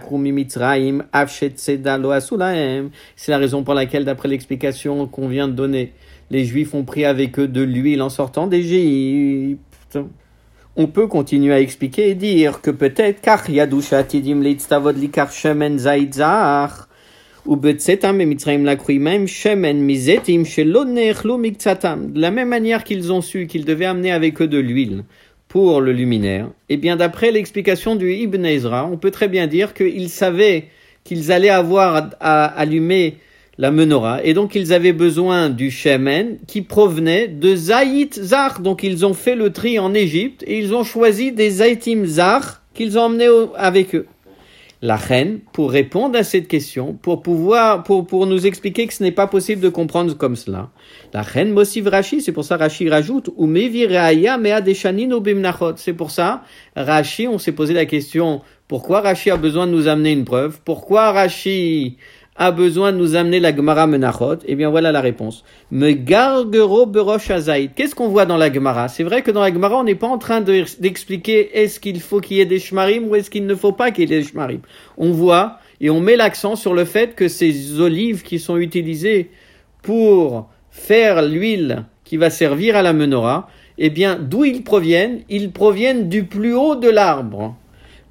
[3.15, 5.93] c'est la raison pour laquelle, d'après l'explication qu'on vient de donner,
[6.31, 9.99] les Juifs ont pris avec eux de l'huile en sortant d'Égypte.
[10.77, 14.41] On peut continuer à expliquer et dire que peut-être car Yadusha Tidim
[22.13, 25.03] de la même manière qu'ils ont su qu'ils devaient amener avec eux de l'huile
[25.47, 29.47] pour le luminaire, et eh bien d'après l'explication du Ibn Ezra, on peut très bien
[29.47, 30.65] dire qu'ils savaient
[31.03, 33.15] qu'ils allaient avoir à allumer
[33.57, 38.61] la menorah, et donc ils avaient besoin du shemen qui provenait de Zaït Zar.
[38.61, 42.61] Donc ils ont fait le tri en Égypte et ils ont choisi des Zaïtim Zar
[42.73, 44.05] qu'ils ont emmenés avec eux
[44.81, 49.03] la reine pour répondre à cette question, pour pouvoir, pour, pour nous expliquer que ce
[49.03, 50.69] n'est pas possible de comprendre comme cela.
[51.13, 53.49] La reine motive Rashi, c'est pour ça Rashi rajoute, ou
[55.75, 56.43] C'est pour ça,
[56.75, 60.59] Rashi, on s'est posé la question, pourquoi Rashi a besoin de nous amener une preuve?
[60.63, 61.97] Pourquoi Rashi
[62.39, 65.43] a besoin de nous amener la Gemara Menachot Eh bien, voilà la réponse.
[65.71, 67.27] Me gargero berosh
[67.75, 68.87] Qu'est-ce qu'on voit dans la Gemara?
[68.87, 72.21] C'est vrai que dans la Gemara, on n'est pas en train d'expliquer est-ce qu'il faut
[72.21, 74.23] qu'il y ait des shmarim ou est-ce qu'il ne faut pas qu'il y ait des
[74.23, 74.61] shmarim.
[74.97, 79.31] On voit et on met l'accent sur le fait que ces olives qui sont utilisées
[79.81, 85.23] pour faire l'huile qui va servir à la menorah, eh bien, d'où ils proviennent?
[85.27, 87.55] Ils proviennent du plus haut de l'arbre.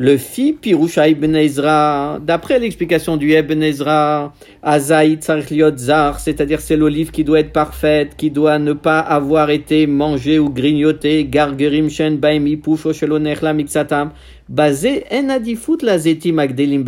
[0.01, 4.33] Le fi Pirusha ibn Ezra, d'après l'explication du Ibn Ezra,
[4.63, 5.29] Azaït
[5.77, 10.39] Zar, c'est-à-dire c'est l'olive qui doit être parfaite, qui doit ne pas avoir été mangée
[10.39, 14.13] ou grignotée, Gargerim Shen Baimi Pusho Shelonechla Mixatam,
[14.49, 16.85] basé en adifut la Zeti Magdelim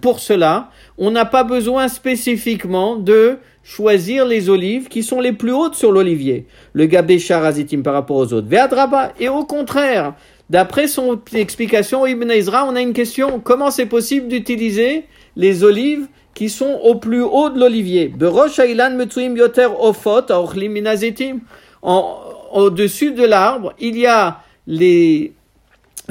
[0.00, 5.52] Pour cela, on n'a pas besoin spécifiquement de choisir les olives qui sont les plus
[5.52, 6.46] hautes sur l'olivier.
[6.72, 8.48] Le Gabé Azitim par rapport aux autres.
[8.48, 10.14] Veadraba, et au contraire,
[10.50, 13.38] D'après son explication, Ibn Ezra, on a une question.
[13.38, 15.04] Comment c'est possible d'utiliser
[15.36, 18.12] les olives qui sont au plus haut de l'olivier?
[22.52, 25.32] Au-dessus de l'arbre, il y a les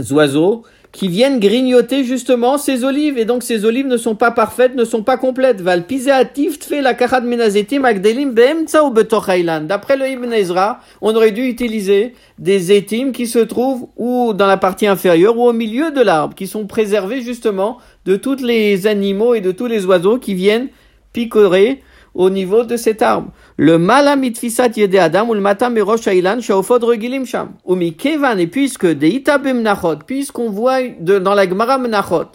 [0.10, 3.17] oiseaux qui viennent grignoter justement ces olives.
[3.17, 5.62] Et donc ces olives ne sont pas parfaites, ne sont pas complètes.
[9.67, 14.47] D'après le Ibn Ezra, on aurait dû utiliser des étimes qui se trouvent ou dans
[14.47, 18.88] la partie inférieure ou au milieu de l'arbre, qui sont préservés justement de tous les
[18.88, 20.69] animaux et de tous les oiseaux qui viennent
[21.13, 21.82] picorer
[22.20, 23.32] au niveau de cet arbre.
[23.56, 27.54] Le malamitfisat yede adam ou le matam merosh ailan shaofod regilim sham.
[27.64, 32.32] Ou kevan, et puisque de itabim nachot, puisqu'on voit dans la Gemara menachot,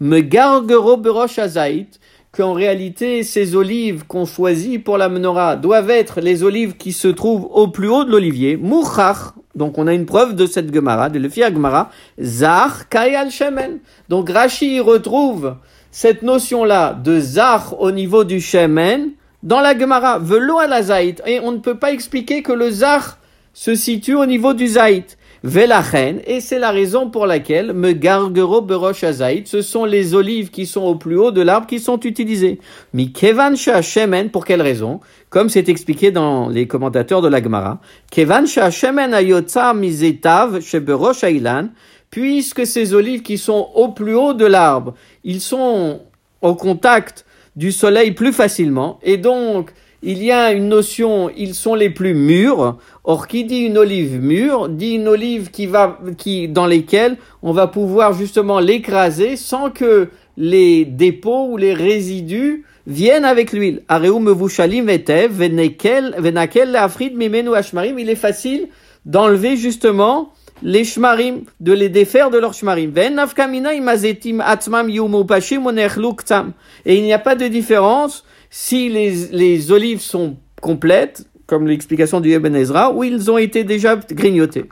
[0.00, 1.86] me gargero berosh azait,
[2.30, 7.08] qu'en réalité, ces olives qu'on choisit pour la menorah doivent être les olives qui se
[7.08, 11.08] trouvent au plus haut de l'olivier, mouchach, donc on a une preuve de cette Gemara,
[11.08, 11.88] de le Gemara,
[12.20, 13.80] zar kayal shemen.
[14.10, 15.56] Donc Rashi retrouve
[15.90, 21.40] cette notion-là de zar au niveau du shemen dans la Gemara, velo à la et
[21.40, 23.18] on ne peut pas expliquer que le zar
[23.52, 25.18] se situe au niveau du zaït.
[25.44, 30.50] Velachen, et c'est la raison pour laquelle me gargero berosh azaït, ce sont les olives
[30.50, 32.60] qui sont au plus haut de l'arbre qui sont utilisées.
[32.94, 35.00] Mi kevan shemen, pour quelle raison?
[35.30, 37.80] Comme c'est expliqué dans les commentateurs de la Gemara,
[38.12, 41.70] kevan shemen ayotza mizetav sheberosh ailan,
[42.10, 46.02] puisque ces olives qui sont au plus haut de l'arbre, ils sont
[46.40, 47.24] au contact
[47.56, 49.72] du soleil plus facilement, et donc
[50.04, 52.76] il y a une notion, ils sont les plus mûrs.
[53.04, 57.52] Or, qui dit une olive mûre, dit une olive qui va, qui, dans lesquelles on
[57.52, 63.82] va pouvoir justement l'écraser sans que les dépôts ou les résidus viennent avec l'huile.
[63.88, 64.04] Il
[68.08, 68.68] est facile
[69.06, 70.32] d'enlever justement
[70.62, 72.92] les shmarim, de les défaire de leurs shmarim.
[76.84, 82.20] Et il n'y a pas de différence si les, les olives sont complètes, comme l'explication
[82.20, 84.66] du Ibn Ezra, ou ils ont été déjà grignotés.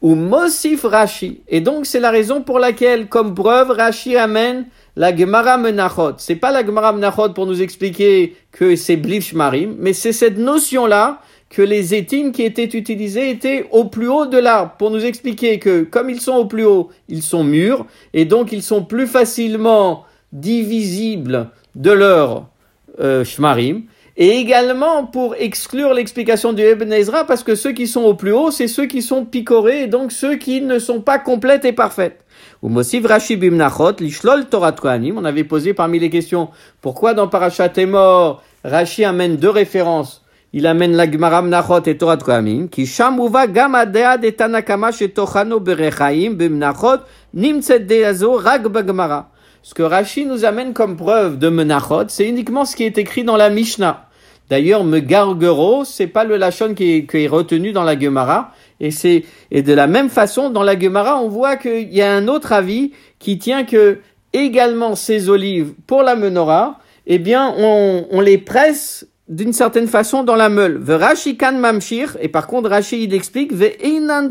[0.00, 1.42] Ou Mosif Rashi.
[1.48, 4.66] Et donc c'est la raison pour laquelle, comme preuve, Rashi amène
[4.96, 6.14] la Gemara Menachot.
[6.18, 10.38] C'est pas la Gemara Menachot pour nous expliquer que c'est Blif Shmarim, mais c'est cette
[10.38, 11.20] notion-là
[11.52, 15.58] que les étimes qui étaient utilisés étaient au plus haut de l'arbre pour nous expliquer
[15.58, 17.84] que comme ils sont au plus haut, ils sont mûrs
[18.14, 22.48] et donc ils sont plus facilement divisibles de leur
[23.00, 23.82] euh, shmarim
[24.16, 28.32] et également pour exclure l'explication du Ibn Ezra parce que ceux qui sont au plus
[28.32, 31.72] haut, c'est ceux qui sont picorés et donc ceux qui ne sont pas complètes et
[31.72, 32.24] parfaites.
[32.62, 32.74] On
[35.24, 36.48] avait posé parmi les questions
[36.80, 40.22] pourquoi dans Parashat mort Rashi amène deux références
[40.52, 45.60] il amène la Gemara Mnachot et Torah Kohamim, qui shamuva gam adea de Tanakama shetochano
[45.60, 47.00] berechaim bimnachot
[47.34, 49.30] nimtzet deazo rag bagmara.
[49.62, 53.22] Ce que Rashi nous amène comme preuve de Menachot, c'est uniquement ce qui est écrit
[53.22, 54.08] dans la Mishnah.
[54.50, 58.50] D'ailleurs, Megargero, c'est pas le lachon qui est, qui est retenu dans la Gemara,
[58.80, 62.12] et c'est, et de la même façon, dans la Gemara, on voit qu'il y a
[62.12, 62.90] un autre avis
[63.20, 64.00] qui tient que
[64.32, 70.24] également ces olives pour la menorah, eh bien, on, on les presse d'une certaine façon
[70.24, 70.82] dans la meule.
[70.88, 73.52] Rashi kan mamshir, et par contre Rashi il explique,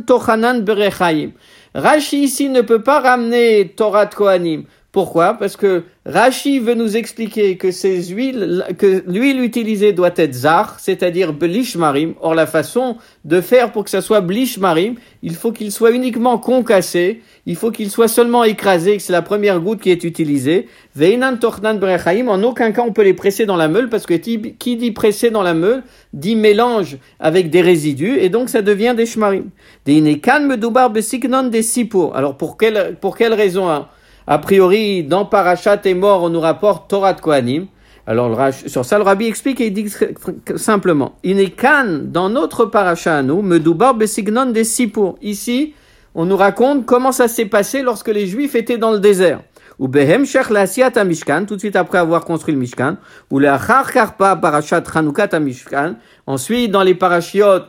[0.06, 1.32] tochanan berechaim.
[1.74, 4.66] Rashi ici ne peut pas ramener Torah Kohanim.
[4.92, 5.36] Pourquoi?
[5.36, 10.82] Parce que Rashi veut nous expliquer que ces huiles, que l'huile utilisée doit être zar,
[10.82, 12.14] c'est-à-dire blish marim.
[12.20, 15.92] Or, la façon de faire pour que ça soit blish marim, il faut qu'il soit
[15.92, 20.04] uniquement concassé, il faut qu'il soit seulement écrasé, que c'est la première goutte qui est
[20.04, 20.68] utilisée.
[20.94, 24.76] Veinan brechaim, en aucun cas on peut les presser dans la meule, parce que qui
[24.76, 29.06] dit presser dans la meule, dit mélange avec des résidus, et donc ça devient des
[29.06, 29.52] shmarim.
[29.86, 32.14] Deinekan medoubar besignon des sipour.
[32.14, 33.88] Alors, pour quelle, pour quelle raison hein?
[34.28, 37.68] A priori, dans Parashat et mort, on nous rapporte Torah de Kohanim.
[38.08, 39.94] Alors, sur ça, le rabbi explique et il dit
[40.56, 45.18] simplement, Inekan, dans notre parachat à nous, Medoubar besignon des Sipour.
[45.22, 45.76] Ici,
[46.16, 49.42] on nous raconte comment ça s'est passé lorsque les Juifs étaient dans le désert.
[49.80, 50.50] Ou Behem Shech
[51.06, 52.98] Mishkan, tout de suite après avoir construit le Mishkan.
[53.32, 55.96] Ou Achar Karpa Parashat Chanukat Mishkan.
[56.28, 57.68] Ensuite, dans les parachiotes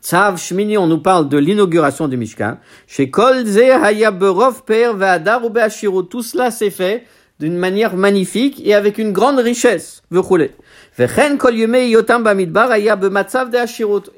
[0.00, 2.58] Tzav Shmini, on nous parle de l'inauguration du Mishkan.
[2.86, 7.04] Chez Kolze Hayaberov Per Ve'adar ou Tout cela s'est fait
[7.38, 10.02] d'une manière magnifique et avec une grande richesse.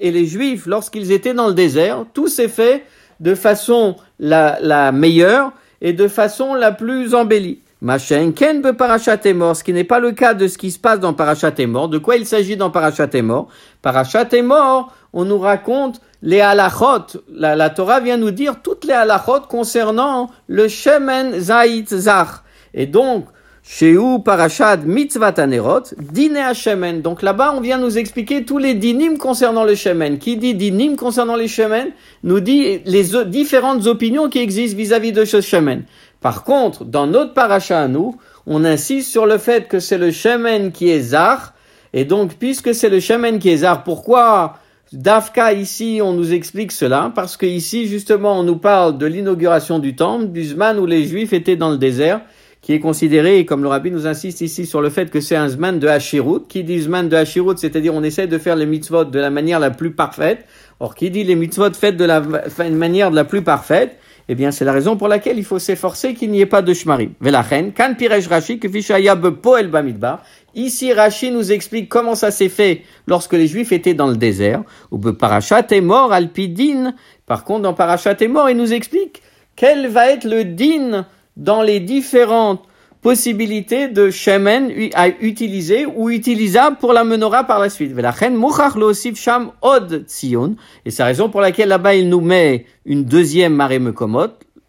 [0.01, 2.85] Et les Juifs, lorsqu'ils étaient dans le désert, tout s'est fait
[3.21, 7.61] de façon la, meilleure et de façon la plus embellie.
[7.81, 10.81] Machin Ken be Parachat mort, ce qui n'est pas le cas de ce qui se
[10.81, 11.89] passe dans Parachat mort.
[11.89, 13.47] De quoi il s'agit dans Parachat mort?
[13.83, 17.21] Parachat mort, on nous raconte les halachot.
[17.31, 22.29] La, Torah vient nous dire toutes les halachot concernant le Shemen Zait Zach.
[22.75, 23.27] Et donc,
[23.83, 27.03] où Parashad Mitzvah Tanerot, Dine Shemen.
[27.03, 30.19] Donc là-bas, on vient nous expliquer tous les dinim concernant le Shemen.
[30.19, 31.91] Qui dit dinim concernant les Shemen,
[32.23, 35.85] nous dit les différentes opinions qui existent vis-à-vis de ce Shemen.
[36.21, 40.11] Par contre, dans notre paracha à nous, on insiste sur le fait que c'est le
[40.11, 41.55] chemin qui est zar,
[41.93, 44.55] et donc puisque c'est le chemin qui est zar, pourquoi
[44.93, 49.79] Dafka ici on nous explique cela Parce que ici justement on nous parle de l'inauguration
[49.79, 52.23] du temple, du Zman où les Juifs étaient dans le désert,
[52.63, 55.49] qui est considéré, comme le rabbi nous insiste ici sur le fait que c'est un
[55.49, 59.05] Zman de Hashirut, qui dit Zman de Hashirut, c'est-à-dire on essaie de faire les mitzvot
[59.05, 60.47] de la manière la plus parfaite,
[60.81, 62.23] or qui dit les mitzvot faites de la
[62.71, 63.99] manière de la plus parfaite,
[64.31, 66.75] eh bien, c'est la raison pour laquelle il faut s'efforcer qu'il n'y ait pas de
[66.75, 67.13] shmarim.
[67.21, 68.61] Velachen, kan pirej Rashi,
[69.43, 70.23] poel bamidbar.
[70.55, 74.65] Ici, Rashi nous explique comment ça s'est fait lorsque les Juifs étaient dans le désert.
[74.91, 76.95] Ou parachat est mort, alpidine.
[77.25, 79.23] Par contre, dans parachat est mort, il nous explique
[79.57, 81.07] quel va être le din
[81.39, 82.63] dans les différentes
[83.01, 87.93] possibilité de shemen à utiliser ou utilisable pour la menorah par la suite.
[89.63, 90.07] od.
[90.85, 94.29] Et c'est la raison pour laquelle là-bas il nous met une deuxième marée mekomot,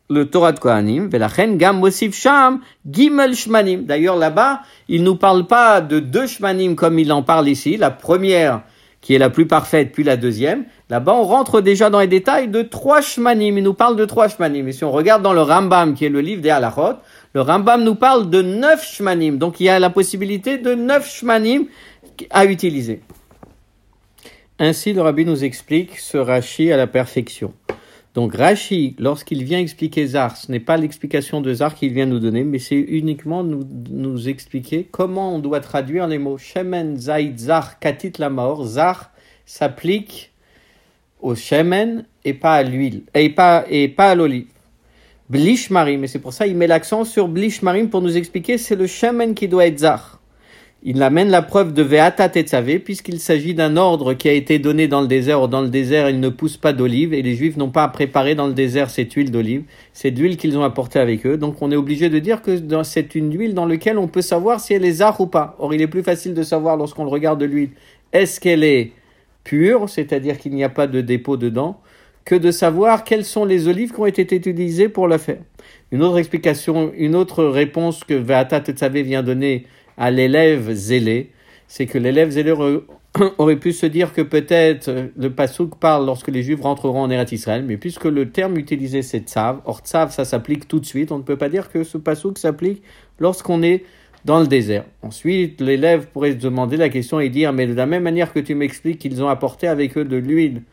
[0.09, 3.83] le Torah de Kohanim, velachen gam sham gimel shmanim.
[3.83, 7.77] D'ailleurs là-bas, il nous parle pas de deux shmanim comme il en parle ici.
[7.77, 8.63] La première
[9.01, 10.65] qui est la plus parfaite, puis la deuxième.
[10.89, 13.57] Là-bas, on rentre déjà dans les détails de trois shmanim.
[13.57, 14.67] Il nous parle de trois shmanim.
[14.67, 16.97] Et si on regarde dans le Rambam, qui est le livre des halachot,
[17.33, 19.37] le Rambam nous parle de neuf shmanim.
[19.37, 21.65] Donc il y a la possibilité de neuf shmanim
[22.29, 23.01] à utiliser.
[24.57, 27.53] Ainsi, le rabbi nous explique ce rashi à la perfection.
[28.15, 32.19] Donc Rashi, lorsqu'il vient expliquer Zar, ce n'est pas l'explication de Zar qu'il vient nous
[32.19, 37.79] donner, mais c'est uniquement nous, expliquer comment on doit traduire les mots Shemen, Zaid, Zar,
[37.79, 38.65] Katit, la mort.
[38.65, 39.11] Zar
[39.45, 40.31] s'applique
[41.21, 44.47] au Shemen et pas à l'huile, et pas, et pas à l'olive.
[45.29, 48.57] Blish Marim, et c'est pour ça il met l'accent sur Blish Marim pour nous expliquer
[48.57, 50.19] c'est le Shemen qui doit être Zar.
[50.81, 54.87] Il amène la preuve de Veata Tetzavé, puisqu'il s'agit d'un ordre qui a été donné
[54.87, 57.69] dans le désert, dans le désert il ne pousse pas d'olive, et les Juifs n'ont
[57.69, 61.27] pas à préparer dans le désert cette huile d'olive, c'est l'huile qu'ils ont apportée avec
[61.27, 64.23] eux, donc on est obligé de dire que c'est une huile dans laquelle on peut
[64.23, 65.55] savoir si elle est zar ou pas.
[65.59, 67.69] Or il est plus facile de savoir lorsqu'on le regarde de l'huile,
[68.13, 68.93] est-ce qu'elle est
[69.43, 71.79] pure, c'est-à-dire qu'il n'y a pas de dépôt dedans,
[72.25, 75.39] que de savoir quelles sont les olives qui ont été utilisées pour la faire.
[75.91, 79.65] Une autre explication, une autre réponse que Veata Tetzavé vient donner
[79.97, 81.31] à l'élève zélé,
[81.67, 82.53] c'est que l'élève zélé
[83.37, 87.31] aurait pu se dire que peut-être le pasouk parle lorsque les juifs rentreront en Eretz
[87.31, 91.11] Israël, mais puisque le terme utilisé c'est tzav, or tzav ça s'applique tout de suite,
[91.11, 92.83] on ne peut pas dire que ce pasouk s'applique
[93.19, 93.83] lorsqu'on est
[94.25, 94.85] dans le désert.
[95.01, 98.39] Ensuite, l'élève pourrait se demander la question et dire, mais de la même manière que
[98.39, 100.63] tu m'expliques qu'ils ont apporté avec eux de l'huile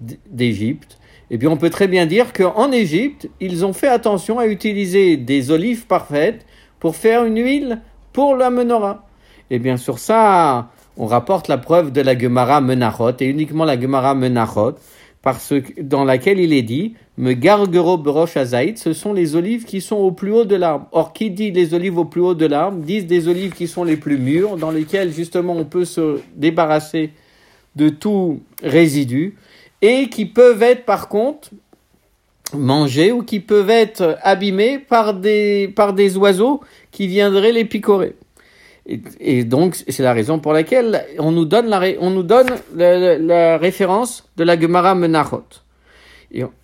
[0.00, 0.98] d'Égypte,
[1.30, 5.16] et puis on peut très bien dire qu'en Égypte, ils ont fait attention à utiliser
[5.16, 6.44] des olives parfaites
[6.80, 7.80] pour faire une huile
[8.12, 9.06] pour la menorah.
[9.50, 13.80] Et bien sur ça, on rapporte la preuve de la Gemara Menachot, et uniquement la
[13.80, 14.74] Gemara Menachot,
[15.22, 19.64] parce que, dans laquelle il est dit, me gargero berosh azaït, ce sont les olives
[19.64, 20.86] qui sont au plus haut de l'arbre.
[20.92, 23.84] Or, qui dit les olives au plus haut de l'arbre, disent des olives qui sont
[23.84, 27.10] les plus mûres, dans lesquelles justement on peut se débarrasser
[27.74, 29.36] de tout résidu,
[29.84, 31.50] et qui peuvent être par contre
[32.54, 38.16] mangées ou qui peuvent être abîmées par des, par des oiseaux qui viendraient les picorer.
[39.20, 43.58] Et, donc, c'est la raison pour laquelle on nous donne la, on nous donne la,
[43.58, 45.44] référence de la Gemara Menachot.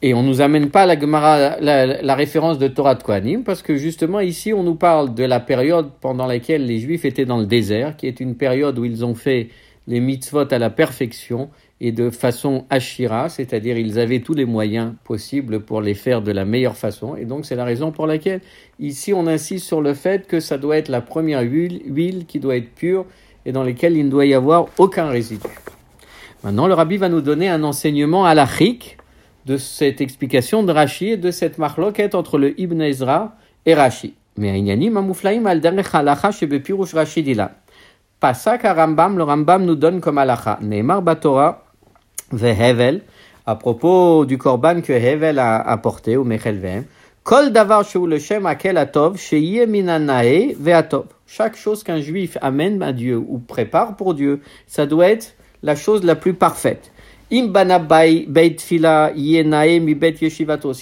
[0.03, 3.77] Et, on nous amène pas la Gemara, la, référence de Torah de Kohanim, parce que
[3.77, 7.47] justement ici, on nous parle de la période pendant laquelle les Juifs étaient dans le
[7.47, 9.49] désert, qui est une période où ils ont fait
[9.87, 11.51] les mitzvot à la perfection,
[11.81, 16.31] et de façon ashira, c'est-à-dire ils avaient tous les moyens possibles pour les faire de
[16.31, 17.16] la meilleure façon.
[17.16, 18.43] Et donc c'est la raison pour laquelle
[18.78, 22.57] ici on insiste sur le fait que ça doit être la première huile, qui doit
[22.57, 23.07] être pure
[23.47, 25.49] et dans laquelle il ne doit y avoir aucun résidu.
[26.45, 28.35] Maintenant le rabbi va nous donner un enseignement à
[29.47, 34.14] de cette explication de Rashi et de cette marloquette entre le Ibn Ezra et Rashi.
[34.37, 35.61] Mais al
[38.76, 40.59] Rambam, le Rambam nous donne comme alacha.
[40.61, 41.70] Neymar Batora,
[42.33, 43.03] Hevel,
[43.47, 46.85] à propos du korban que Hevel a apporté, ou Mechelvem,
[47.22, 49.18] Kol davar le shem akel atov,
[49.68, 51.05] minanae ve'atov.
[51.26, 55.76] Chaque chose qu'un juif amène à Dieu ou prépare pour Dieu, ça doit être la
[55.76, 56.91] chose la plus parfaite.
[57.31, 57.39] Si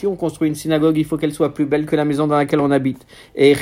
[0.07, 2.61] on construit une synagogue, il faut qu'elle soit plus belle que la maison dans laquelle
[2.61, 3.05] on habite.
[3.35, 3.55] Et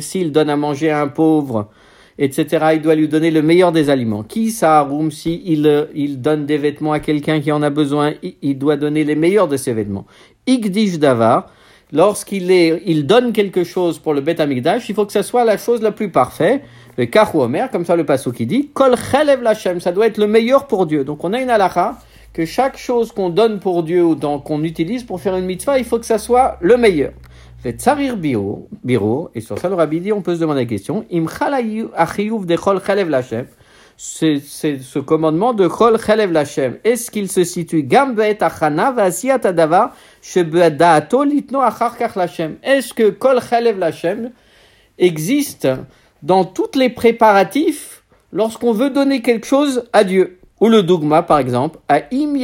[0.00, 1.70] s'il donne à manger à un pauvre,
[2.18, 2.66] etc.
[2.74, 4.22] Il doit lui donner le meilleur des aliments.
[4.22, 8.58] Qui ça, si il, il donne des vêtements à quelqu'un qui en a besoin, il
[8.58, 10.06] doit donner les meilleurs de ses vêtements.
[10.46, 11.50] Igdish davar,
[11.92, 15.44] lorsqu'il est, il donne quelque chose pour le Bet Amigdash, il faut que ça soit
[15.44, 16.62] la chose la plus parfaite.
[16.98, 20.18] Le Kahou Omer, comme ça le passo qui dit, Kol Chalev Lachem, ça doit être
[20.18, 21.04] le meilleur pour Dieu.
[21.04, 21.98] Donc on a une halakha
[22.32, 25.84] que chaque chose qu'on donne pour Dieu ou qu'on utilise pour faire une mitzvah, il
[25.84, 27.12] faut que ça soit le meilleur.
[27.64, 27.76] Et
[29.40, 31.04] sur ça le rabbi dit, on peut se demander la question,
[32.56, 32.80] chol
[33.96, 37.86] c'est ce commandement de chol chalev lachem, est-ce qu'il se situe
[42.62, 44.32] est-ce que kol chalev lachem
[44.98, 45.68] existe
[46.22, 48.02] dans tous les préparatifs
[48.32, 50.41] lorsqu'on veut donner quelque chose à Dieu?
[50.62, 52.34] Ou le dogma, par exemple, a im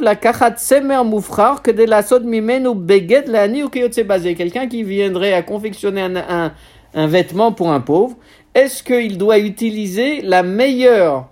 [0.00, 3.68] la kachat semer moufrar que de la sod mimenu beged la ni ou
[4.06, 4.36] basé.
[4.36, 6.52] Quelqu'un qui viendrait à confectionner un,
[6.94, 8.16] un, vêtement pour un pauvre,
[8.54, 11.30] est-ce qu'il doit utiliser la meilleure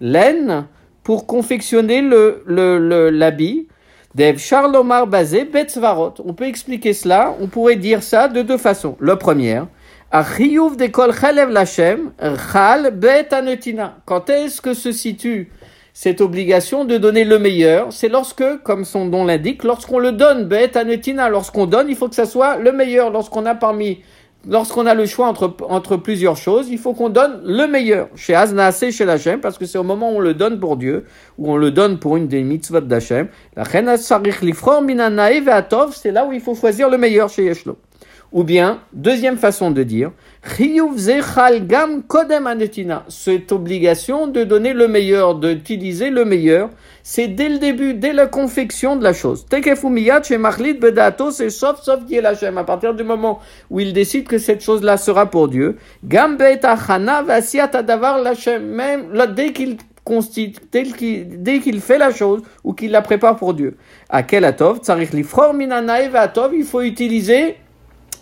[0.00, 0.64] laine
[1.02, 3.68] pour confectionner le, le, l'habit?
[4.14, 6.14] Dev Charlomar basé betzvarot.
[6.24, 8.96] On peut expliquer cela, on pourrait dire ça de deux façons.
[8.98, 9.66] La première,
[10.10, 12.12] de kol chalev lachem,
[12.50, 13.28] chal bet
[14.06, 15.50] Quand est-ce que se situe
[15.98, 20.44] cette obligation de donner le meilleur, c'est lorsque, comme son nom l'indique, lorsqu'on le donne,
[20.44, 23.10] bet anetina, lorsqu'on donne, il faut que ça soit le meilleur.
[23.10, 24.02] Lorsqu'on a parmi,
[24.46, 28.10] lorsqu'on a le choix entre, entre plusieurs choses, il faut qu'on donne le meilleur.
[28.14, 31.06] Chez Aznase, chez l'Hachem, parce que c'est au moment où on le donne pour Dieu,
[31.38, 33.28] où on le donne pour une des mitzvot d'Hachem.
[33.56, 33.80] La c'est
[36.12, 37.78] là où il faut choisir le meilleur chez Yeshlo.
[38.36, 40.12] Ou bien, deuxième façon de dire.
[43.08, 46.68] Cette obligation de donner le meilleur, d'utiliser le meilleur,
[47.02, 49.46] c'est dès le début, dès la confection de la chose.
[49.50, 49.74] C'est
[51.48, 52.00] sauf, sauf
[52.58, 55.78] À partir du moment où il décide que cette chose-là sera pour Dieu.
[56.02, 56.36] Même
[59.34, 59.78] dès qu'il
[60.70, 63.78] dès qu'il fait la chose ou qu'il la prépare pour Dieu.
[64.10, 64.80] À quel atov,
[66.52, 67.56] il faut utiliser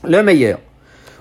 [0.06, 0.60] le meilleur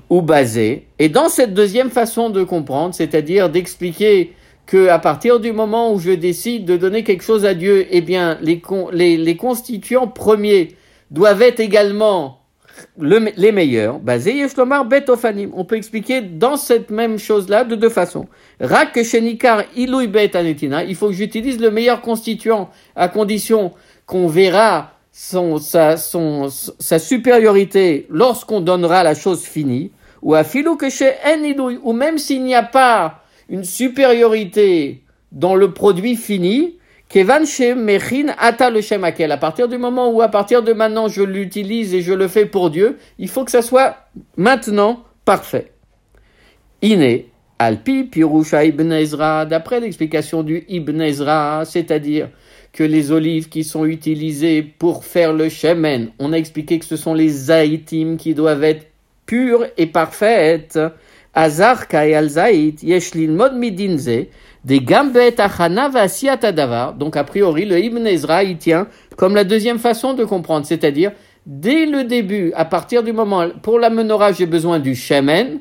[0.10, 0.88] ou basé.
[1.00, 4.34] Et dans cette deuxième façon de comprendre, c'est-à-dire d'expliquer
[4.66, 8.02] que à partir du moment où je décide de donner quelque chose à Dieu, eh
[8.02, 10.70] bien, les, constituants premiers
[11.12, 12.40] doivent être également
[12.98, 15.52] les meilleurs, basé Yeshlomar Betofanim.
[15.54, 18.28] On peut expliquer dans cette même chose-là de deux façons.
[18.60, 23.72] Rak Shenikar Anetina, il faut que j'utilise le meilleur constituant à condition
[24.06, 29.92] qu'on verra son, sa, son, sa supériorité lorsqu'on donnera la chose finie,
[30.24, 31.12] ou à filou que chez
[31.84, 36.78] ou même s'il n'y a pas une supériorité dans le produit fini,
[37.10, 37.44] Kevan
[37.76, 39.32] Mechin Ata le Shemakel.
[39.32, 42.48] À partir du moment où, à partir de maintenant, je l'utilise et je le fais
[42.48, 43.98] pour Dieu, il faut que ça soit
[44.36, 45.74] maintenant parfait.
[46.82, 52.30] Iné, Alpi Pirusha Ibn Ezra, d'après l'explication du Ibn Ezra, c'est-à-dire
[52.74, 56.98] que les olives qui sont utilisées pour faire le shemen, on a expliqué que ce
[56.98, 58.88] sont les zaïtim qui doivent être
[59.28, 60.80] pures et parfaites.
[61.36, 64.28] Azar kai al zaït, yeshlin mod midinze,
[64.66, 65.90] des gambet achana
[66.52, 66.94] davar.
[66.94, 71.12] Donc, a priori, le Ibn Ezra, il tient comme la deuxième façon de comprendre, c'est-à-dire,
[71.46, 75.60] dès le début, à partir du moment, pour la menorah, j'ai besoin du shemen.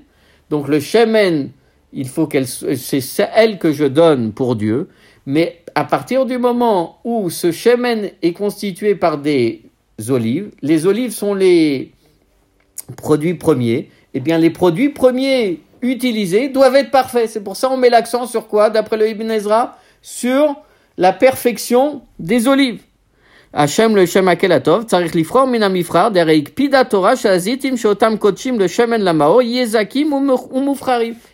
[0.51, 1.51] Donc, le shemen,
[1.93, 4.89] il faut qu'elle, c'est elle que je donne pour Dieu.
[5.27, 9.63] Mais à partir du moment où ce shemen est constitué par des
[10.09, 11.93] olives, les olives sont les
[12.97, 17.29] produits premiers, eh bien les produits premiers utilisés doivent être parfaits.
[17.29, 19.79] C'est pour ça qu'on met l'accent sur quoi, d'après le Ibn Ezra?
[20.03, 20.57] Sur
[20.99, 22.83] la perfection des olives.
[23.55, 29.03] Hachem le Shem Akelatov, Tzarich Lifror Minamifrar, Dereik Pida Torah, Shazitim Shotam Kochim, le Shemen
[29.03, 30.39] Lamao, Yezakim ou.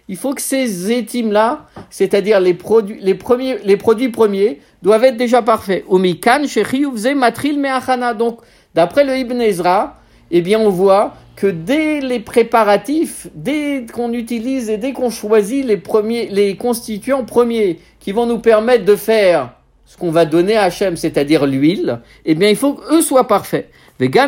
[0.09, 5.17] Il faut que ces zétim-là, c'est-à-dire les produits, les premiers, les produits premiers, doivent être
[5.17, 5.85] déjà parfaits.
[5.89, 8.15] Umikan, Shechiyuvze, Matril Meachana.
[8.15, 8.41] Donc,
[8.75, 9.95] d'après le Ibn Ezra,
[10.33, 15.65] eh bien, on voit que dès les préparatifs, dès qu'on utilise et dès qu'on choisit
[15.65, 19.53] les premiers, les constituants premiers qui vont nous permettre de faire
[19.89, 23.71] ce qu'on va donner à Hachem, c'est-à-dire l'huile, eh bien, il faut qu'eux soient parfaits.
[23.99, 24.21] Même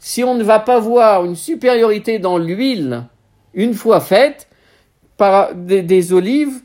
[0.00, 3.04] si on ne va pas voir une supériorité dans l'huile
[3.54, 4.48] une fois faite
[5.16, 6.62] par des, olives,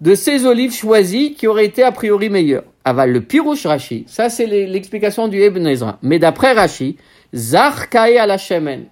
[0.00, 2.64] de ces olives choisies qui auraient été a priori meilleures.
[2.84, 5.98] Aval le pirouche Rashi, ça c'est l'explication du Ibn Ezra.
[6.02, 6.96] Mais d'après Rashi,
[7.32, 8.38] Zarkae à la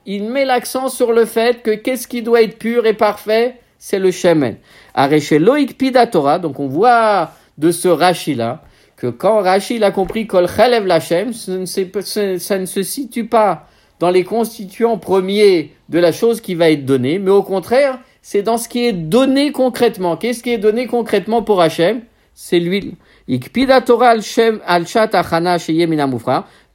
[0.07, 3.99] il met l'accent sur le fait que qu'est-ce qui doit être pur et parfait c'est
[3.99, 4.57] le Shemen.
[4.97, 8.63] Loïk Pidatora, donc on voit de ce Rashi-là,
[8.97, 13.67] que quand Rashi a compris Kol Chalev Lachem, ça ne se situe pas
[14.01, 18.43] dans les constituants premiers de la chose qui va être donnée, mais au contraire, c'est
[18.43, 20.17] dans ce qui est donné concrètement.
[20.17, 22.03] Qu'est-ce qui est donné concrètement pour Hachem?
[22.35, 22.95] C'est l'huile.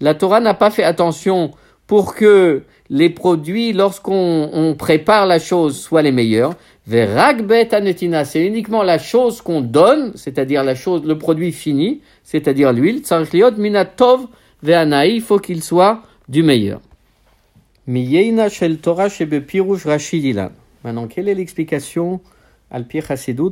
[0.02, 1.52] La Torah n'a pas fait attention
[1.88, 6.54] pour que les produits, lorsqu'on prépare la chose, soient les meilleurs.
[6.86, 13.02] C'est uniquement la chose qu'on donne, c'est-à-dire la chose, le produit fini, c'est-à-dire l'huile.
[13.58, 14.28] Minatov
[14.66, 16.82] il faut qu'il soit du meilleur.
[17.88, 19.08] Shel Torah.
[20.84, 22.20] Maintenant, quelle est l'explication
[22.70, 23.06] al pir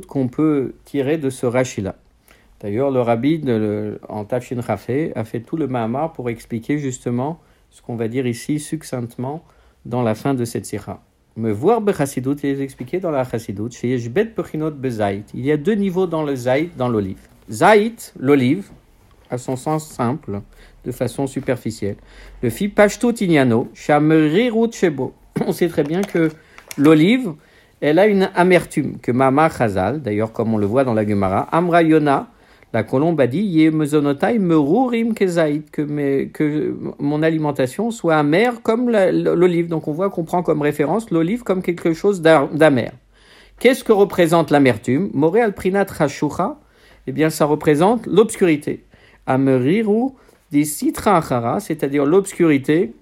[0.06, 1.96] qu'on peut tirer de ce rachila
[2.60, 7.40] D'ailleurs, le rabbi de, en Tafshin Rafé a fait tout le Mahamar pour expliquer justement
[7.70, 9.42] ce qu'on va dire ici succinctement
[9.84, 11.02] dans la fin de cette sira.
[11.34, 15.22] Me voir Bechassidut, il est expliqué dans la Chassidut, chez Yeshbet Pechinot Bezait.
[15.32, 17.26] Il y a deux niveaux dans le Zait, dans l'olive.
[17.50, 18.68] Zait, l'olive,
[19.30, 20.42] à son sens simple,
[20.84, 21.96] de façon superficielle.
[22.42, 25.14] Le fi Pashto Tignano, Shamerirut Shebo.
[25.46, 26.30] On sait très bien que
[26.76, 27.32] l'olive,
[27.80, 31.48] elle a une amertume, que Mama Chazal, d'ailleurs comme on le voit dans la Gemara,
[31.50, 32.28] Amra Yona,
[32.72, 39.68] la colombe a dit merurim que, que mon alimentation soit amère comme l'olive.
[39.68, 42.92] Donc on voit qu'on prend comme référence l'olive comme quelque chose d'amer.
[43.58, 45.10] Qu'est-ce que représente l'amertume?
[45.12, 46.58] Moré prinat rashucha,
[47.06, 48.84] eh bien ça représente l'obscurité.
[49.26, 50.10] Ameriru
[50.50, 52.92] di citra c'est-à-dire l'obscurité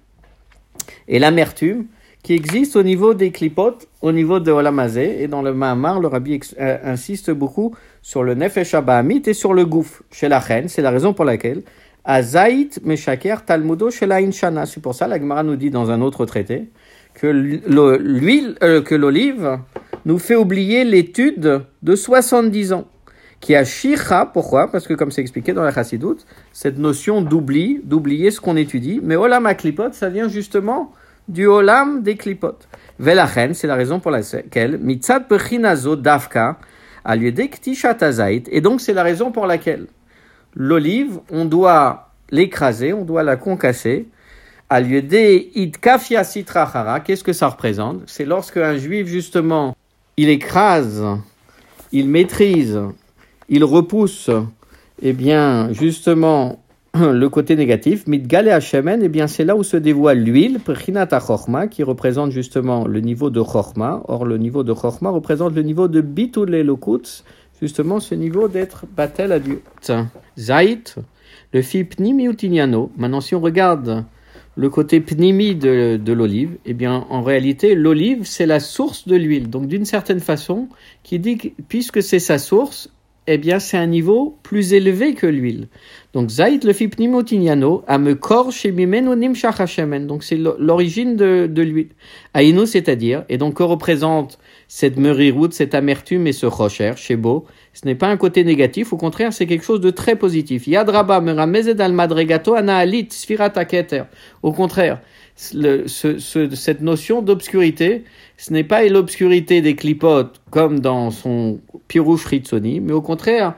[1.07, 1.85] et l'amertume
[2.23, 5.23] qui existe au niveau des clipotes, au niveau de Olamazé.
[5.23, 9.53] Et dans le Mahamar, le rabbi euh, insiste beaucoup sur le Nefesh Abahamit et sur
[9.53, 10.67] le gouffre chez la reine.
[10.67, 11.63] C'est la raison pour laquelle
[12.05, 14.65] Azaït Meshaker Talmudo Shelain Shana.
[14.65, 16.69] C'est pour ça, la Gemara nous dit dans un autre traité
[17.13, 19.59] que l'huile, euh, que l'olive
[20.05, 22.85] nous fait oublier l'étude de 70 ans.
[23.39, 24.71] Qui a shira, pourquoi?
[24.71, 28.99] Parce que comme c'est expliqué dans la Chassidoute, cette notion d'oubli, d'oublier ce qu'on étudie,
[29.01, 30.93] mais olam à klipot, ça vient justement
[31.31, 32.57] du olam des klipot.
[32.99, 36.57] Velachen, c'est la raison pour laquelle, mitzad pechinazo dafka,
[37.03, 37.33] a lieu
[38.51, 39.87] et donc c'est la raison pour laquelle
[40.55, 44.07] l'olive, on doit l'écraser, on doit la concasser,
[44.69, 45.01] a lieu
[45.55, 48.03] idkafia sitrachara, qu'est-ce que ça représente?
[48.05, 49.75] C'est lorsque un juif, justement,
[50.17, 51.03] il écrase,
[51.91, 52.79] il maîtrise,
[53.49, 54.29] il repousse,
[55.01, 56.61] eh bien, justement,
[56.99, 61.67] le côté négatif, mitgale hashemen, eh bien, c'est là où se dévoile l'huile, prechinata chorma,
[61.67, 64.03] qui représente justement le niveau de chorma.
[64.09, 67.23] Or, le niveau de chorma représente le niveau de bitul elokut,
[67.61, 69.93] justement ce niveau d'être batel adulte.
[70.37, 70.95] Zait,
[71.53, 72.91] le fi pnimi utiniano.
[72.97, 74.03] Maintenant, si on regarde
[74.57, 79.15] le côté pnimi de, de l'olive, eh bien, en réalité, l'olive, c'est la source de
[79.15, 79.49] l'huile.
[79.49, 80.67] Donc, d'une certaine façon,
[81.03, 82.89] qui dit que, puisque c'est sa source,
[83.33, 85.67] eh bien, c'est un niveau plus élevé que l'huile.
[86.13, 90.07] Donc, Zaït le fipnimotignano, amekor shemimenonim shachashemen.
[90.07, 91.89] Donc, c'est l'origine de, de l'huile.
[92.33, 97.85] Aïno, c'est-à-dire, et donc, que représente cette meriroute, cette amertume et ce rocher, shebo, ce
[97.85, 100.67] n'est pas un côté négatif, au contraire, c'est quelque chose de très positif.
[100.67, 104.03] Yadraba meramezed al madregato anaalit sfirata keter.
[104.43, 105.01] Au contraire,
[105.41, 108.03] cette notion d'obscurité,
[108.37, 113.55] ce n'est pas l'obscurité des clipotes comme dans son Pirouche Ritzoni, mais au contraire,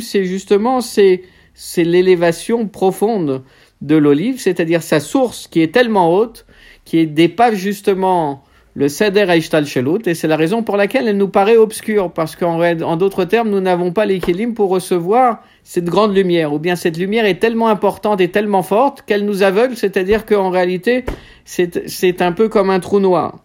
[0.00, 1.22] c'est justement c'est,
[1.54, 3.44] c'est l'élévation profonde
[3.80, 6.46] de l'olive, c'est-à-dire sa source qui est tellement haute,
[6.84, 8.42] qui dépasse justement
[8.76, 12.34] le Seder Aishtal Shelut, et c'est la raison pour laquelle elle nous paraît obscure, parce
[12.34, 16.74] qu'en en d'autres termes, nous n'avons pas l'équilibre pour recevoir cette grande lumière, ou bien
[16.74, 21.04] cette lumière est tellement importante et tellement forte qu'elle nous aveugle, c'est-à-dire qu'en réalité,
[21.44, 23.44] c'est un peu comme un trou noir.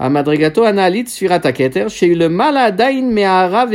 [0.00, 0.06] Chez
[2.14, 3.66] le maladain me'ara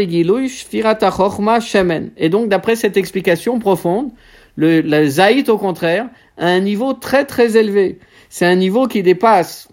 [1.12, 2.12] chorma shemen.
[2.16, 4.12] Et donc, d'après cette explication profonde,
[4.56, 7.99] le, le zaït, au contraire, a un niveau très très élevé.
[8.30, 9.68] C'est un niveau qui dépasse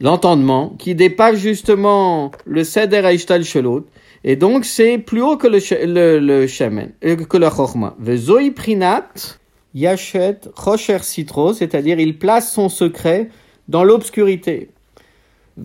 [0.00, 3.86] l'entendement, qui dépasse justement le seder aishtal shelot,
[4.24, 7.94] et donc c'est plus haut que le, le, shemen, euh, que le chorma.
[7.98, 9.10] Vezoi prinat,
[9.74, 13.28] Yachet Rocher Citro, c'est-à-dire il place son secret
[13.68, 14.70] dans l'obscurité.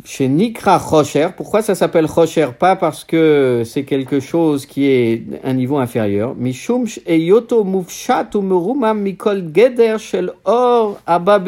[0.06, 2.50] Chez Nikra Rocher, pourquoi ça s'appelle Rocher?
[2.60, 6.36] Pas parce que c'est quelque chose qui est un niveau inférieur.
[6.36, 6.86] Mikol
[9.56, 11.44] Geder Shel Or Abba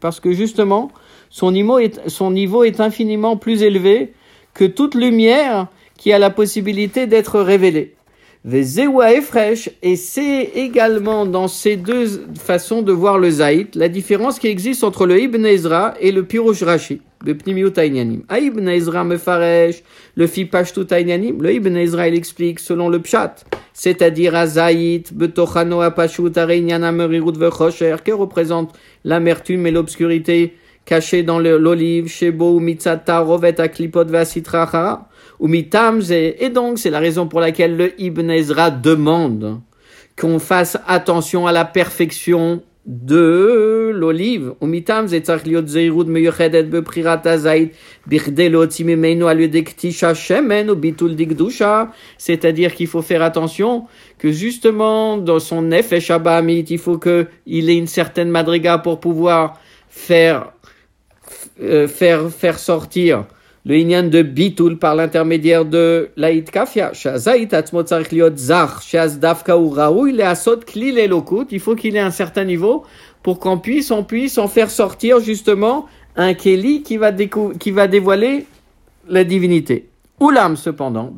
[0.00, 0.90] Parce que justement,
[1.32, 4.12] son niveau, est, infiniment plus élevé
[4.52, 7.94] que toute lumière qui a la possibilité d'être révélée
[8.44, 14.82] et c'est également dans ces deux façons de voir le Zaït, la différence qui existe
[14.82, 18.24] entre le Ibn Ezra et le Pirush Rashi, le Pnimiut Tainyanim.
[18.28, 19.84] A Ibn Ezra Mefaresh,
[20.16, 23.36] le Fipashtu Tainyanim, le Ibn Ezra il explique selon le Pshat,
[23.72, 32.58] c'est-à-dire à Zaït, Betochano Apashut Vechosher, qui représente l'amertume et l'obscurité cachée dans l'olive, Shebo,
[32.58, 35.08] Mitzata, Rovet, Aklipot, Vasitra,
[35.40, 39.60] et donc c'est la raison pour laquelle le Ibn Ezra demande
[40.18, 44.54] qu'on fasse attention à la perfection de l'olive.
[52.18, 53.86] C'est-à-dire qu'il faut faire attention
[54.18, 59.60] que justement dans son effet Shabbat, il faut qu'il ait une certaine madriga pour pouvoir
[59.88, 60.52] faire,
[61.88, 63.24] faire, faire sortir
[63.64, 66.92] le inyan de bitul par l'intermédiaire de l'aït kafia.
[71.50, 72.84] Il faut qu'il ait un certain niveau
[73.22, 75.86] pour qu'on puisse, puisse en faire sortir justement
[76.16, 78.46] un keli qui va, qui va dévoiler
[79.08, 79.88] la divinité.
[80.20, 81.12] Oulam, cependant,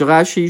[0.00, 0.48] Rashi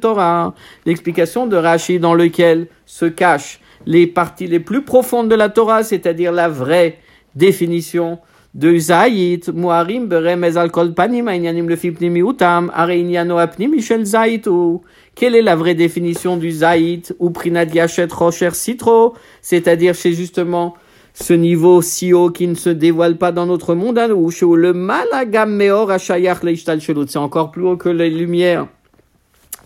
[0.00, 0.54] Torah,
[0.86, 5.82] l'explication de Rashi dans lequel se cachent les parties les plus profondes de la Torah,
[5.82, 6.98] c'est-à-dire la vraie
[7.34, 8.18] définition
[8.54, 12.92] de Zayit, Muarim beremez al panim le fipnimi utam, are
[13.40, 14.82] apnimi shel Zayit ou
[15.14, 20.74] quelle est la vraie définition du Zayit ou prinad yachet rocher citro, c'est-à-dire c'est justement
[21.12, 25.54] ce niveau si haut qui ne se dévoile pas dans notre monde, ou le malagam
[25.54, 28.68] meor ashayach leishtal shelut, c'est encore plus haut que les lumières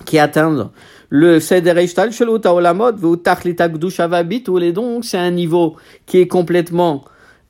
[0.07, 0.71] qui atteignent
[1.09, 5.77] le seder ishtal shelut aolamot, ou tachlita gdusha et donc c'est un niveau
[6.07, 7.05] qui est complètement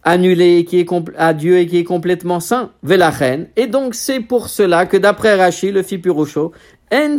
[0.05, 0.87] annulé qui est
[1.17, 3.49] à Dieu et qui est complètement saint, Velachen.
[3.57, 6.53] Et donc c'est pour cela que d'après Rashi, le Fipurocho,
[6.93, 7.19] En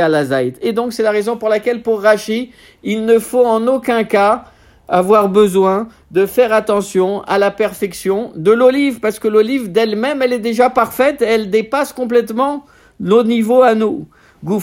[0.00, 0.54] alazait.
[0.62, 2.50] Et donc c'est la raison pour laquelle pour Rashi,
[2.82, 4.44] il ne faut en aucun cas
[4.88, 10.32] avoir besoin de faire attention à la perfection de l'olive, parce que l'olive d'elle-même, elle
[10.32, 12.64] est déjà parfaite, elle dépasse complètement
[13.00, 14.06] nos niveaux à nous.
[14.44, 14.60] La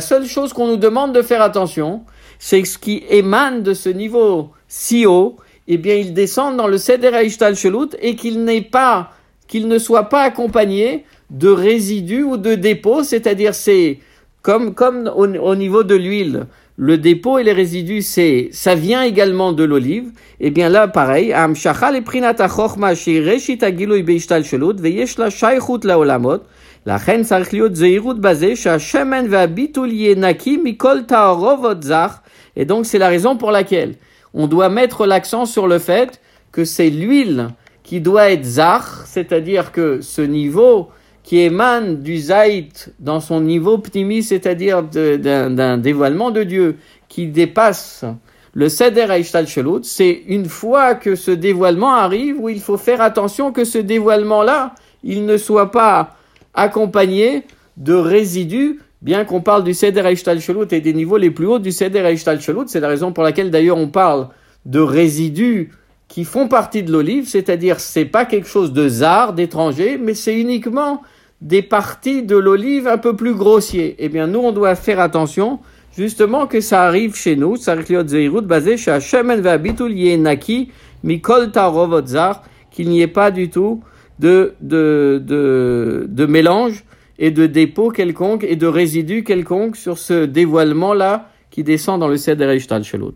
[0.00, 2.02] seule chose qu'on nous demande de faire attention,
[2.38, 5.36] c'est ce qui émane de ce niveau si haut,
[5.66, 9.12] eh bien, il descend dans le Seder Aishtal Shelut et qu'il n'est pas,
[9.46, 13.98] qu'il ne soit pas accompagné de résidus ou de dépôts, c'est-à-dire c'est
[14.42, 16.46] comme, comme au niveau de l'huile
[16.80, 20.12] le dépôt et les résidus, c'est, ça vient également de l'olive.
[20.38, 25.18] Et eh bien là, pareil, am shachal et prinat achokma shireshit agiloy beishtal shelud veyesh
[25.18, 26.38] la shaychut la olamot.
[26.87, 32.19] לכן צריך להיות זהירות בזה שהשמן והביטול יהיה נקי מכל תערובות זך.
[32.55, 33.95] Et donc c'est la raison pour laquelle
[34.33, 36.21] on doit mettre l'accent sur le fait
[36.51, 37.49] que c'est l'huile
[37.83, 40.89] qui doit être zach, c'est-à-dire que ce niveau
[41.23, 48.05] qui émane du Zaït dans son niveau ptimi, c'est-à-dire d'un dévoilement de Dieu qui dépasse
[48.53, 53.01] le Seder Aishtal Shelut, c'est une fois que ce dévoilement arrive où il faut faire
[53.01, 56.15] attention que ce dévoilement-là, il ne soit pas
[56.58, 57.44] accompagné
[57.76, 61.72] de résidus, bien qu'on parle du Seder Shelut et des niveaux les plus hauts du
[61.72, 62.66] Seder Shelut.
[62.66, 64.28] C'est la raison pour laquelle d'ailleurs on parle
[64.66, 65.70] de résidus
[66.08, 70.38] qui font partie de l'olive, c'est-à-dire c'est pas quelque chose de zar, d'étranger, mais c'est
[70.38, 71.02] uniquement
[71.40, 73.94] des parties de l'olive un peu plus grossiers.
[73.98, 75.60] Eh bien, nous, on doit faire attention,
[75.96, 77.56] justement, que ça arrive chez nous,
[78.42, 80.70] basé chez Vabitul Yenaki,
[81.04, 83.82] Mikol Tarovotzar, qu'il n'y ait pas du tout
[84.18, 86.84] de, de, de, de mélange
[87.18, 92.16] et de dépôt quelconque et de résidus quelconque sur ce dévoilement-là qui descend dans le
[92.16, 93.14] Seder Ishtal Shalot.